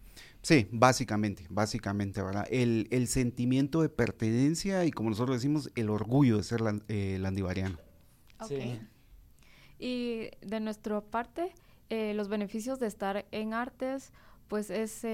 Sí, 0.43 0.69
básicamente, 0.71 1.47
básicamente, 1.51 2.23
¿verdad? 2.23 2.47
El, 2.51 2.87
el 2.91 3.09
sentimiento 3.09 3.83
de 3.83 3.89
pertenencia 3.89 4.85
y 4.85 4.91
como 4.91 5.11
nosotros 5.11 5.37
decimos, 5.37 5.71
el 5.75 5.91
orgullo 5.91 6.37
de 6.37 6.43
ser 6.43 6.61
lan- 6.61 6.85
eh, 6.89 7.19
landivariano. 7.21 7.79
Ok. 8.41 8.49
Sí. 8.49 8.81
Y 9.79 10.31
de 10.47 10.61
nuestra 10.61 11.01
parte, 11.01 11.53
eh, 11.91 12.15
los 12.15 12.29
beneficios 12.29 12.79
de 12.79 12.87
estar 12.87 13.27
en 13.33 13.53
artes, 13.55 14.13
pues 14.49 14.71
es... 14.71 15.05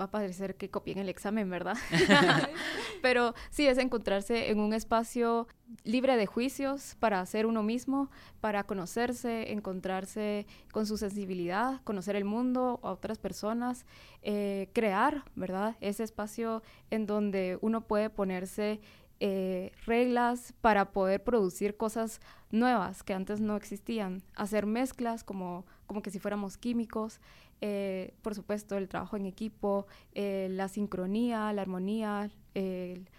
va 0.00 0.04
a 0.06 0.10
parecer 0.10 0.56
que 0.56 0.70
copien 0.70 0.98
el 0.98 1.08
examen, 1.08 1.48
¿verdad? 1.50 1.76
Pero 3.02 3.34
sí 3.50 3.66
es 3.66 3.78
encontrarse 3.78 4.50
en 4.50 4.60
un 4.60 4.72
espacio 4.72 5.48
libre 5.84 6.16
de 6.16 6.26
juicios 6.26 6.96
para 6.98 7.24
ser 7.26 7.46
uno 7.46 7.62
mismo, 7.62 8.10
para 8.40 8.64
conocerse, 8.64 9.52
encontrarse 9.52 10.46
con 10.72 10.86
su 10.86 10.96
sensibilidad, 10.96 11.80
conocer 11.84 12.16
el 12.16 12.24
mundo, 12.24 12.80
a 12.82 12.90
otras 12.90 13.18
personas, 13.18 13.86
eh, 14.22 14.68
crear, 14.72 15.24
¿verdad? 15.34 15.76
Ese 15.80 16.04
espacio 16.04 16.62
en 16.90 17.06
donde 17.06 17.58
uno 17.60 17.82
puede 17.86 18.10
ponerse 18.10 18.80
eh, 19.24 19.70
reglas 19.86 20.52
para 20.60 20.90
poder 20.90 21.22
producir 21.22 21.76
cosas 21.76 22.20
nuevas 22.50 23.04
que 23.04 23.14
antes 23.14 23.40
no 23.40 23.54
existían, 23.54 24.20
hacer 24.34 24.66
mezclas 24.66 25.22
como, 25.22 25.64
como 25.92 26.00
que 26.02 26.10
si 26.10 26.18
fuéramos 26.18 26.56
químicos, 26.56 27.20
eh, 27.60 28.14
por 28.22 28.34
supuesto 28.34 28.78
el 28.78 28.88
trabajo 28.88 29.16
en 29.16 29.26
equipo, 29.26 29.86
eh, 30.14 30.48
la 30.50 30.68
sincronía, 30.68 31.52
la 31.52 31.60
armonía, 31.60 32.30
el- 32.54 33.10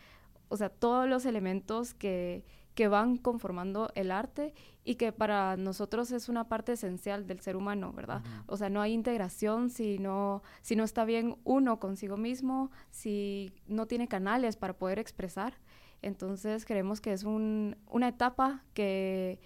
o 0.50 0.58
sea, 0.58 0.70
todos 0.70 1.08
los 1.08 1.26
elementos 1.28 1.94
que, 1.94 2.44
que 2.74 2.88
van 2.88 3.18
conformando 3.18 3.92
el 3.94 4.10
arte 4.12 4.56
y 4.84 4.96
que 4.96 5.12
para 5.12 5.56
nosotros 5.56 6.12
es 6.12 6.30
una 6.30 6.48
parte 6.50 6.72
esencial 6.72 7.28
del 7.28 7.40
ser 7.42 7.56
humano, 7.56 7.94
¿verdad? 7.94 8.24
O 8.48 8.58
sea, 8.58 8.70
no 8.70 8.82
hay 8.82 8.94
integración 8.94 9.70
si 9.70 10.00
no, 10.00 10.42
si 10.64 10.76
no 10.76 10.84
está 10.84 11.06
bien 11.06 11.36
uno 11.44 11.80
consigo 11.80 12.18
mismo, 12.18 12.72
si 12.90 13.54
no 13.68 13.86
tiene 13.86 14.08
canales 14.08 14.56
para 14.56 14.74
poder 14.74 14.98
expresar. 14.98 15.54
Entonces 16.02 16.66
creemos 16.66 17.00
que 17.02 17.14
es 17.14 17.24
un- 17.24 17.78
una 17.92 18.08
etapa 18.08 18.64
que, 18.74 19.40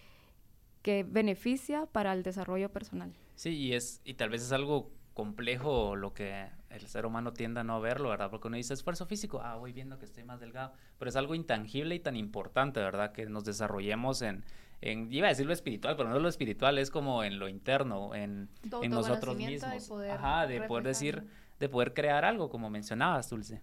que 0.88 1.04
beneficia 1.04 1.86
para 1.86 2.14
el 2.14 2.24
desarrollo 2.24 2.70
personal. 2.70 3.12
Sí, 3.36 3.50
y 3.50 3.74
es, 3.74 4.00
y 4.06 4.14
tal 4.14 4.30
vez 4.30 4.42
es 4.42 4.54
algo 4.54 4.90
complejo 5.14 5.98
lo 5.98 6.14
que 6.14 6.48
el 6.70 6.88
ser 6.88 7.06
humano 7.06 7.34
tiende 7.34 7.60
a 7.60 7.66
no 7.66 7.82
verlo, 7.82 8.08
¿verdad? 8.08 8.30
Porque 8.30 8.48
uno 8.48 8.56
dice 8.56 8.74
esfuerzo 8.74 9.06
físico, 9.06 9.42
ah, 9.44 9.58
voy 9.58 9.74
viendo 9.74 10.00
que 10.00 10.06
estoy 10.06 10.24
más 10.24 10.40
delgado, 10.40 10.72
pero 10.98 11.10
es 11.10 11.18
algo 11.18 11.36
intangible 11.36 11.94
y 11.94 12.00
tan 12.00 12.16
importante, 12.16 12.80
¿verdad? 12.80 13.12
Que 13.12 13.26
nos 13.26 13.44
desarrollemos 13.44 14.22
en, 14.22 14.46
en 14.80 15.12
iba 15.12 15.28
a 15.28 15.32
decir 15.32 15.46
lo 15.46 15.52
espiritual, 15.52 15.98
pero 15.98 16.08
no 16.08 16.20
lo 16.20 16.30
espiritual, 16.30 16.78
es 16.78 16.90
como 16.90 17.26
en 17.26 17.38
lo 17.38 17.50
interno, 17.50 18.16
en, 18.16 18.48
nosotros 18.90 19.36
mismos. 19.36 19.90
poder 19.90 20.12
Ajá, 20.12 20.48
de 20.48 20.62
poder 20.62 20.86
decir, 20.86 21.26
de 21.60 21.68
poder 21.68 21.94
crear 21.94 22.24
algo, 22.24 22.50
como 22.50 22.70
mencionabas, 22.70 23.30
Dulce. 23.30 23.62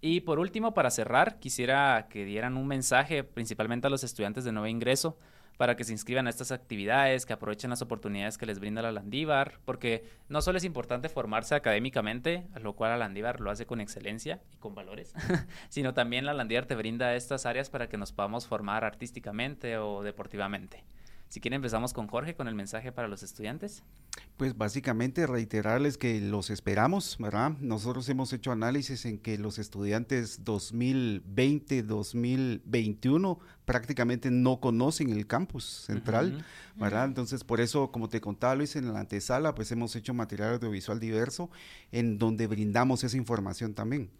Y 0.00 0.22
por 0.22 0.38
último, 0.38 0.72
para 0.72 0.88
cerrar, 0.88 1.38
quisiera 1.38 2.06
que 2.08 2.24
dieran 2.24 2.56
un 2.56 2.66
mensaje 2.66 3.24
principalmente 3.24 3.88
a 3.88 3.90
los 3.90 4.04
estudiantes 4.04 4.44
de 4.44 4.52
nuevo 4.52 4.68
ingreso 4.68 5.18
para 5.60 5.76
que 5.76 5.84
se 5.84 5.92
inscriban 5.92 6.26
a 6.26 6.30
estas 6.30 6.52
actividades, 6.52 7.26
que 7.26 7.34
aprovechen 7.34 7.68
las 7.68 7.82
oportunidades 7.82 8.38
que 8.38 8.46
les 8.46 8.60
brinda 8.60 8.80
la 8.80 8.92
Landívar, 8.92 9.58
porque 9.66 10.06
no 10.30 10.40
solo 10.40 10.56
es 10.56 10.64
importante 10.64 11.10
formarse 11.10 11.54
académicamente, 11.54 12.46
lo 12.62 12.72
cual 12.72 12.92
la 12.92 12.96
Landívar 12.96 13.40
lo 13.40 13.50
hace 13.50 13.66
con 13.66 13.78
excelencia 13.78 14.40
y 14.54 14.56
con 14.56 14.74
valores, 14.74 15.12
sino 15.68 15.92
también 15.92 16.24
la 16.24 16.32
Landívar 16.32 16.64
te 16.64 16.76
brinda 16.76 17.14
estas 17.14 17.44
áreas 17.44 17.68
para 17.68 17.90
que 17.90 17.98
nos 17.98 18.10
podamos 18.10 18.46
formar 18.46 18.84
artísticamente 18.86 19.76
o 19.76 20.02
deportivamente. 20.02 20.82
Si 21.30 21.40
quieren 21.40 21.56
empezamos 21.58 21.92
con 21.92 22.08
Jorge 22.08 22.34
con 22.34 22.48
el 22.48 22.56
mensaje 22.56 22.90
para 22.90 23.06
los 23.06 23.22
estudiantes. 23.22 23.84
Pues 24.36 24.58
básicamente 24.58 25.28
reiterarles 25.28 25.96
que 25.96 26.20
los 26.20 26.50
esperamos, 26.50 27.16
¿verdad? 27.20 27.52
Nosotros 27.60 28.08
hemos 28.08 28.32
hecho 28.32 28.50
análisis 28.50 29.04
en 29.04 29.16
que 29.16 29.38
los 29.38 29.60
estudiantes 29.60 30.44
2020-2021 30.44 33.38
prácticamente 33.64 34.32
no 34.32 34.58
conocen 34.58 35.10
el 35.10 35.28
campus 35.28 35.84
central. 35.86 36.44
¿verdad? 36.74 37.04
Entonces, 37.04 37.44
por 37.44 37.60
eso, 37.60 37.92
como 37.92 38.08
te 38.08 38.20
contaba 38.20 38.56
Luis, 38.56 38.74
en 38.74 38.92
la 38.92 38.98
antesala, 38.98 39.54
pues 39.54 39.70
hemos 39.70 39.94
hecho 39.94 40.12
material 40.12 40.54
audiovisual 40.54 40.98
diverso 40.98 41.48
en 41.92 42.18
donde 42.18 42.48
brindamos 42.48 43.04
esa 43.04 43.16
información 43.16 43.74
también. 43.74 44.10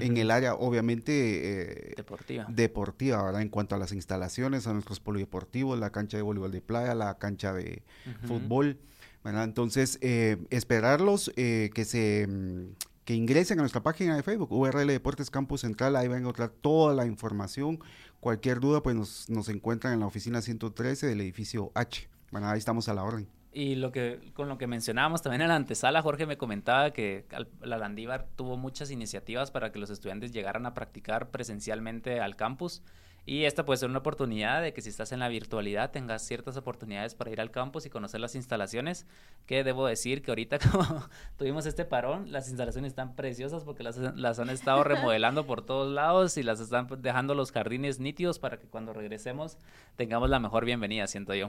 En 0.00 0.16
el 0.16 0.30
área, 0.30 0.54
obviamente, 0.54 1.90
eh, 1.90 1.94
deportiva. 1.96 2.46
deportiva, 2.48 3.22
¿verdad? 3.22 3.42
En 3.42 3.48
cuanto 3.48 3.74
a 3.74 3.78
las 3.78 3.92
instalaciones, 3.92 4.66
a 4.66 4.72
nuestros 4.72 5.00
polideportivos, 5.00 5.78
la 5.78 5.90
cancha 5.90 6.16
de 6.16 6.22
voleibol 6.22 6.50
de 6.50 6.60
playa, 6.60 6.94
la 6.94 7.18
cancha 7.18 7.52
de 7.52 7.82
fútbol, 8.26 8.78
¿verdad? 9.22 9.44
Entonces, 9.44 9.98
eh, 10.00 10.38
esperarlos 10.50 11.32
eh, 11.36 11.70
que 11.74 11.84
se 11.84 12.26
mm, 12.26 12.74
que 13.04 13.14
ingresen 13.14 13.58
a 13.58 13.62
nuestra 13.62 13.82
página 13.82 14.16
de 14.16 14.22
Facebook, 14.22 14.50
URL 14.50 14.86
Deportes 14.86 15.30
Campus 15.30 15.60
Central, 15.60 15.94
ahí 15.96 16.08
van 16.08 16.18
a 16.18 16.20
encontrar 16.20 16.48
toda 16.48 16.94
la 16.94 17.06
información. 17.06 17.78
Cualquier 18.18 18.60
duda, 18.60 18.82
pues 18.82 18.96
nos, 18.96 19.28
nos 19.28 19.48
encuentran 19.50 19.92
en 19.92 20.00
la 20.00 20.06
oficina 20.06 20.40
113 20.40 21.06
del 21.06 21.20
edificio 21.20 21.70
H. 21.74 22.08
Bueno, 22.30 22.48
ahí 22.48 22.58
estamos 22.58 22.88
a 22.88 22.94
la 22.94 23.04
orden. 23.04 23.28
Y 23.56 23.76
lo 23.76 23.92
que, 23.92 24.32
con 24.34 24.48
lo 24.48 24.58
que 24.58 24.66
mencionábamos 24.66 25.22
también 25.22 25.42
en 25.42 25.48
la 25.48 25.54
antesala, 25.54 26.02
Jorge 26.02 26.26
me 26.26 26.36
comentaba 26.36 26.90
que 26.90 27.24
la 27.62 27.78
Landívar 27.78 28.26
tuvo 28.34 28.56
muchas 28.56 28.90
iniciativas 28.90 29.52
para 29.52 29.70
que 29.70 29.78
los 29.78 29.90
estudiantes 29.90 30.32
llegaran 30.32 30.66
a 30.66 30.74
practicar 30.74 31.30
presencialmente 31.30 32.20
al 32.20 32.34
campus. 32.34 32.82
Y 33.26 33.44
esta 33.44 33.64
puede 33.64 33.78
ser 33.78 33.88
una 33.88 34.00
oportunidad 34.00 34.60
de 34.60 34.74
que 34.74 34.82
si 34.82 34.90
estás 34.90 35.12
en 35.12 35.20
la 35.20 35.28
virtualidad 35.28 35.90
tengas 35.90 36.22
ciertas 36.22 36.56
oportunidades 36.58 37.14
para 37.14 37.30
ir 37.30 37.40
al 37.40 37.50
campus 37.50 37.86
y 37.86 37.90
conocer 37.90 38.20
las 38.20 38.34
instalaciones, 38.34 39.06
que 39.46 39.64
debo 39.64 39.86
decir 39.86 40.22
que 40.22 40.30
ahorita 40.30 40.58
como 40.70 41.08
tuvimos 41.38 41.64
este 41.64 41.86
parón, 41.86 42.32
las 42.32 42.48
instalaciones 42.48 42.92
están 42.92 43.16
preciosas 43.16 43.64
porque 43.64 43.82
las, 43.82 43.96
las 43.96 44.38
han 44.38 44.50
estado 44.50 44.84
remodelando 44.84 45.46
por 45.46 45.64
todos 45.64 45.92
lados 45.92 46.36
y 46.36 46.42
las 46.42 46.60
están 46.60 46.86
dejando 46.98 47.34
los 47.34 47.50
jardines 47.50 47.98
nítidos 47.98 48.38
para 48.38 48.58
que 48.58 48.66
cuando 48.66 48.92
regresemos 48.92 49.56
tengamos 49.96 50.28
la 50.28 50.38
mejor 50.38 50.66
bienvenida, 50.66 51.06
siento 51.06 51.34
yo. 51.34 51.48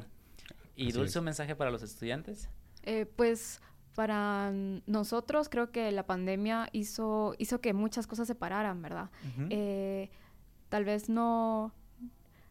¿Y 0.78 0.92
Dulce, 0.92 1.20
un 1.20 1.26
mensaje 1.26 1.56
para 1.56 1.72
los 1.72 1.84
estudiantes? 1.84 2.50
Eh, 2.84 3.06
pues 3.06 3.62
para 3.96 4.52
nosotros 4.86 5.48
creo 5.50 5.72
que 5.72 5.92
la 5.92 6.06
pandemia 6.06 6.68
hizo, 6.74 7.34
hizo 7.38 7.62
que 7.62 7.74
muchas 7.74 8.08
cosas 8.08 8.28
se 8.28 8.36
pararan, 8.36 8.82
¿verdad? 8.82 9.10
Tal 10.70 10.86
vez 10.86 11.10
no, 11.10 11.74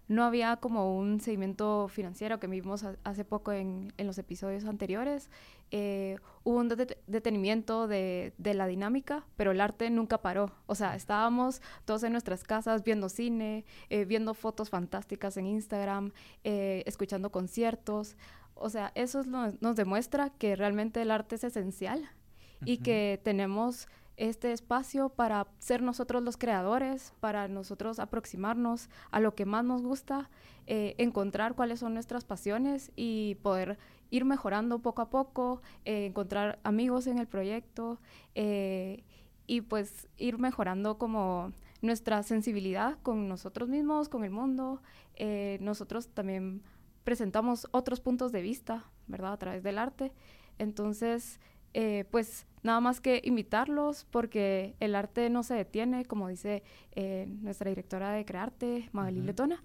no 0.09 0.25
había 0.25 0.57
como 0.57 0.97
un 0.97 1.21
seguimiento 1.21 1.89
financiero 1.89 2.39
que 2.39 2.47
vimos 2.47 2.85
hace 3.05 3.25
poco 3.25 3.53
en, 3.53 3.93
en 3.97 4.07
los 4.07 4.19
episodios 4.19 4.65
anteriores. 4.67 5.31
Eh, 5.71 6.19
hubo 6.45 6.59
un 6.59 6.69
detenimiento 6.69 7.89
de, 7.89 8.35
de, 8.37 8.55
la 8.55 8.67
dinámica, 8.67 9.25
pero 9.37 9.53
el 9.53 9.61
arte 9.61 9.89
nunca 9.91 10.19
paró. 10.19 10.53
O 10.67 10.75
sea, 10.75 10.95
estábamos 10.95 11.63
todos 11.85 12.03
en 12.03 12.13
nuestras 12.13 12.45
casas 12.45 12.85
viendo 12.85 13.09
cine, 13.09 13.65
eh, 13.89 14.05
viendo 14.05 14.35
fotos 14.35 14.69
fantásticas 14.69 15.37
en 15.37 15.47
Instagram, 15.47 16.13
eh, 16.45 16.83
escuchando 16.87 17.33
conciertos. 17.33 18.17
O 18.55 18.69
sea, 18.69 18.93
eso 18.95 19.25
nos 19.25 19.77
demuestra 19.77 20.31
que 20.31 20.55
realmente 20.55 21.03
el 21.03 21.11
arte 21.11 21.37
es 21.37 21.45
esencial 21.45 22.09
y 22.65 22.79
que 22.79 23.21
tenemos 23.25 23.89
este 24.17 24.53
espacio 24.53 25.09
para 25.09 25.49
ser 25.59 25.83
nosotros 25.83 26.23
los 26.23 26.37
creadores, 26.37 27.13
para 27.21 27.49
nosotros 27.49 27.99
aproximarnos 27.99 28.89
a 29.11 29.21
lo 29.21 29.35
que 29.35 29.45
más 29.45 29.65
nos 29.65 29.83
gusta, 29.83 30.31
eh, 30.67 30.95
encontrar 30.99 31.55
cuáles 31.55 31.81
son 31.81 31.95
nuestras 31.95 32.25
pasiones 32.25 32.93
y 32.97 33.37
poder 33.43 33.79
ir 34.11 34.25
mejorando 34.25 34.79
poco 34.79 35.03
a 35.03 35.11
poco, 35.11 35.63
eh, 35.85 36.07
encontrar 36.07 36.59
amigos 36.63 37.07
en 37.07 37.19
el 37.19 37.27
proyecto 37.27 38.01
eh, 38.35 39.03
y 39.47 39.63
pues 39.63 40.09
ir 40.17 40.39
mejorando 40.39 40.97
como 40.97 41.53
nuestra 41.83 42.23
sensibilidad 42.23 42.99
con 43.03 43.29
nosotros 43.29 43.69
mismos, 43.69 44.09
con 44.09 44.25
el 44.25 44.31
mundo. 44.31 44.81
nosotros 45.61 46.09
también 46.09 46.63
presentamos 47.05 47.69
otros 47.73 48.01
puntos 48.01 48.33
de 48.33 48.41
vista, 48.41 48.85
¿verdad? 49.07 49.35
A 49.35 49.39
través 49.39 49.63
del 49.63 49.79
arte. 49.79 50.13
Entonces, 50.59 51.41
eh, 51.75 52.05
pues 52.11 52.47
nada 52.63 52.81
más 52.81 53.01
que 53.01 53.21
invitarlos 53.25 54.07
porque 54.11 54.77
el 54.79 54.95
arte 54.95 55.29
no 55.29 55.43
se 55.43 55.55
detiene, 55.55 56.05
como 56.05 56.29
dice 56.29 56.63
eh, 56.93 57.27
nuestra 57.29 57.69
directora 57.69 58.13
de 58.13 58.25
Crearte, 58.25 58.89
Magali 58.93 59.21
Letona. 59.21 59.63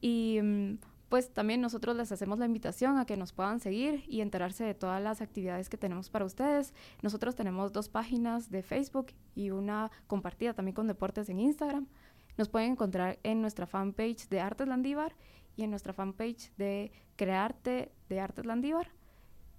Y 0.00 0.40
mm, 0.42 0.78
pues 1.10 1.32
también 1.32 1.60
nosotros 1.60 1.96
les 1.96 2.10
hacemos 2.12 2.38
la 2.38 2.46
invitación 2.46 2.96
a 2.96 3.04
que 3.04 3.18
nos 3.18 3.32
puedan 3.32 3.60
seguir 3.60 4.04
y 4.08 4.22
enterarse 4.22 4.64
de 4.64 4.74
todas 4.74 5.02
las 5.02 5.20
actividades 5.20 5.68
que 5.68 5.76
tenemos 5.76 6.08
para 6.08 6.24
ustedes. 6.24 6.72
Nosotros 7.02 7.36
tenemos 7.36 7.72
dos 7.72 7.90
páginas 7.90 8.50
de 8.50 8.62
Facebook 8.62 9.08
y 9.34 9.50
una 9.50 9.90
compartida 10.06 10.54
también 10.54 10.74
con 10.74 10.86
deportes 10.86 11.28
en 11.28 11.40
Instagram. 11.40 11.88
Nos 12.38 12.48
pueden 12.48 12.72
encontrar 12.72 13.18
en 13.22 13.42
nuestra 13.42 13.66
fanpage 13.66 14.28
de 14.28 14.40
Artes 14.40 14.66
Landívar 14.66 15.14
y 15.56 15.64
en 15.64 15.70
nuestra 15.70 15.92
fanpage 15.92 16.52
de 16.56 16.90
Crearte 17.16 17.92
de 18.08 18.20
Artes 18.20 18.46
Landívar 18.46 18.90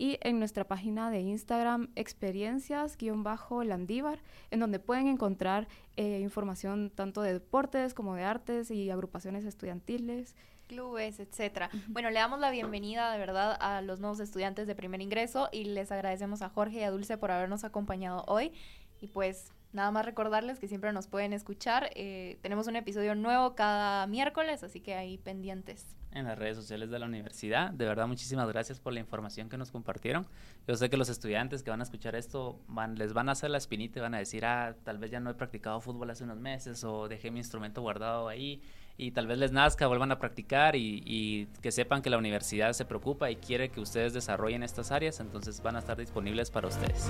y 0.01 0.17
en 0.21 0.39
nuestra 0.39 0.67
página 0.67 1.11
de 1.11 1.19
Instagram 1.19 1.89
experiencias-landívar, 1.93 4.23
en 4.49 4.59
donde 4.59 4.79
pueden 4.79 5.07
encontrar 5.07 5.67
eh, 5.95 6.21
información 6.21 6.89
tanto 6.89 7.21
de 7.21 7.33
deportes 7.33 7.93
como 7.93 8.15
de 8.15 8.23
artes 8.23 8.71
y 8.71 8.89
agrupaciones 8.89 9.45
estudiantiles. 9.45 10.35
Clubes, 10.65 11.19
etcétera. 11.19 11.69
Bueno, 11.87 12.09
le 12.09 12.15
damos 12.15 12.39
la 12.39 12.49
bienvenida 12.49 13.11
de 13.11 13.19
verdad 13.19 13.55
a 13.61 13.83
los 13.83 13.99
nuevos 13.99 14.19
estudiantes 14.19 14.65
de 14.65 14.73
primer 14.73 15.01
ingreso 15.01 15.49
y 15.51 15.65
les 15.65 15.91
agradecemos 15.91 16.41
a 16.41 16.49
Jorge 16.49 16.79
y 16.79 16.83
a 16.83 16.89
Dulce 16.89 17.19
por 17.19 17.29
habernos 17.29 17.63
acompañado 17.63 18.23
hoy. 18.25 18.53
Y 19.01 19.05
pues 19.05 19.53
nada 19.71 19.91
más 19.91 20.03
recordarles 20.03 20.57
que 20.57 20.67
siempre 20.67 20.91
nos 20.93 21.05
pueden 21.05 21.31
escuchar. 21.31 21.91
Eh, 21.93 22.39
tenemos 22.41 22.65
un 22.65 22.75
episodio 22.75 23.13
nuevo 23.13 23.53
cada 23.53 24.07
miércoles, 24.07 24.63
así 24.63 24.79
que 24.79 24.95
ahí 24.95 25.19
pendientes 25.19 25.85
en 26.13 26.25
las 26.25 26.37
redes 26.37 26.57
sociales 26.57 26.89
de 26.89 26.99
la 26.99 27.05
universidad. 27.05 27.71
De 27.71 27.85
verdad, 27.85 28.07
muchísimas 28.07 28.47
gracias 28.47 28.79
por 28.79 28.93
la 28.93 28.99
información 28.99 29.49
que 29.49 29.57
nos 29.57 29.71
compartieron. 29.71 30.25
Yo 30.67 30.75
sé 30.75 30.89
que 30.89 30.97
los 30.97 31.09
estudiantes 31.09 31.63
que 31.63 31.69
van 31.69 31.79
a 31.79 31.83
escuchar 31.83 32.15
esto 32.15 32.59
van, 32.67 32.95
les 32.95 33.13
van 33.13 33.29
a 33.29 33.33
hacer 33.33 33.49
la 33.49 33.57
espinita 33.57 33.99
y 33.99 34.01
van 34.01 34.13
a 34.13 34.19
decir, 34.19 34.45
ah, 34.45 34.75
tal 34.83 34.97
vez 34.97 35.11
ya 35.11 35.19
no 35.19 35.29
he 35.29 35.33
practicado 35.33 35.79
fútbol 35.81 36.09
hace 36.09 36.23
unos 36.23 36.39
meses 36.39 36.83
o 36.83 37.07
dejé 37.07 37.31
mi 37.31 37.39
instrumento 37.39 37.81
guardado 37.81 38.27
ahí 38.27 38.61
y 38.97 39.11
tal 39.11 39.25
vez 39.25 39.37
les 39.37 39.51
nazca, 39.51 39.87
vuelvan 39.87 40.11
a 40.11 40.19
practicar 40.19 40.75
y, 40.75 41.01
y 41.05 41.45
que 41.61 41.71
sepan 41.71 42.01
que 42.01 42.09
la 42.09 42.17
universidad 42.17 42.73
se 42.73 42.85
preocupa 42.85 43.31
y 43.31 43.37
quiere 43.37 43.69
que 43.69 43.79
ustedes 43.79 44.13
desarrollen 44.13 44.63
estas 44.63 44.91
áreas, 44.91 45.19
entonces 45.19 45.61
van 45.63 45.75
a 45.75 45.79
estar 45.79 45.97
disponibles 45.97 46.51
para 46.51 46.67
ustedes. 46.67 47.09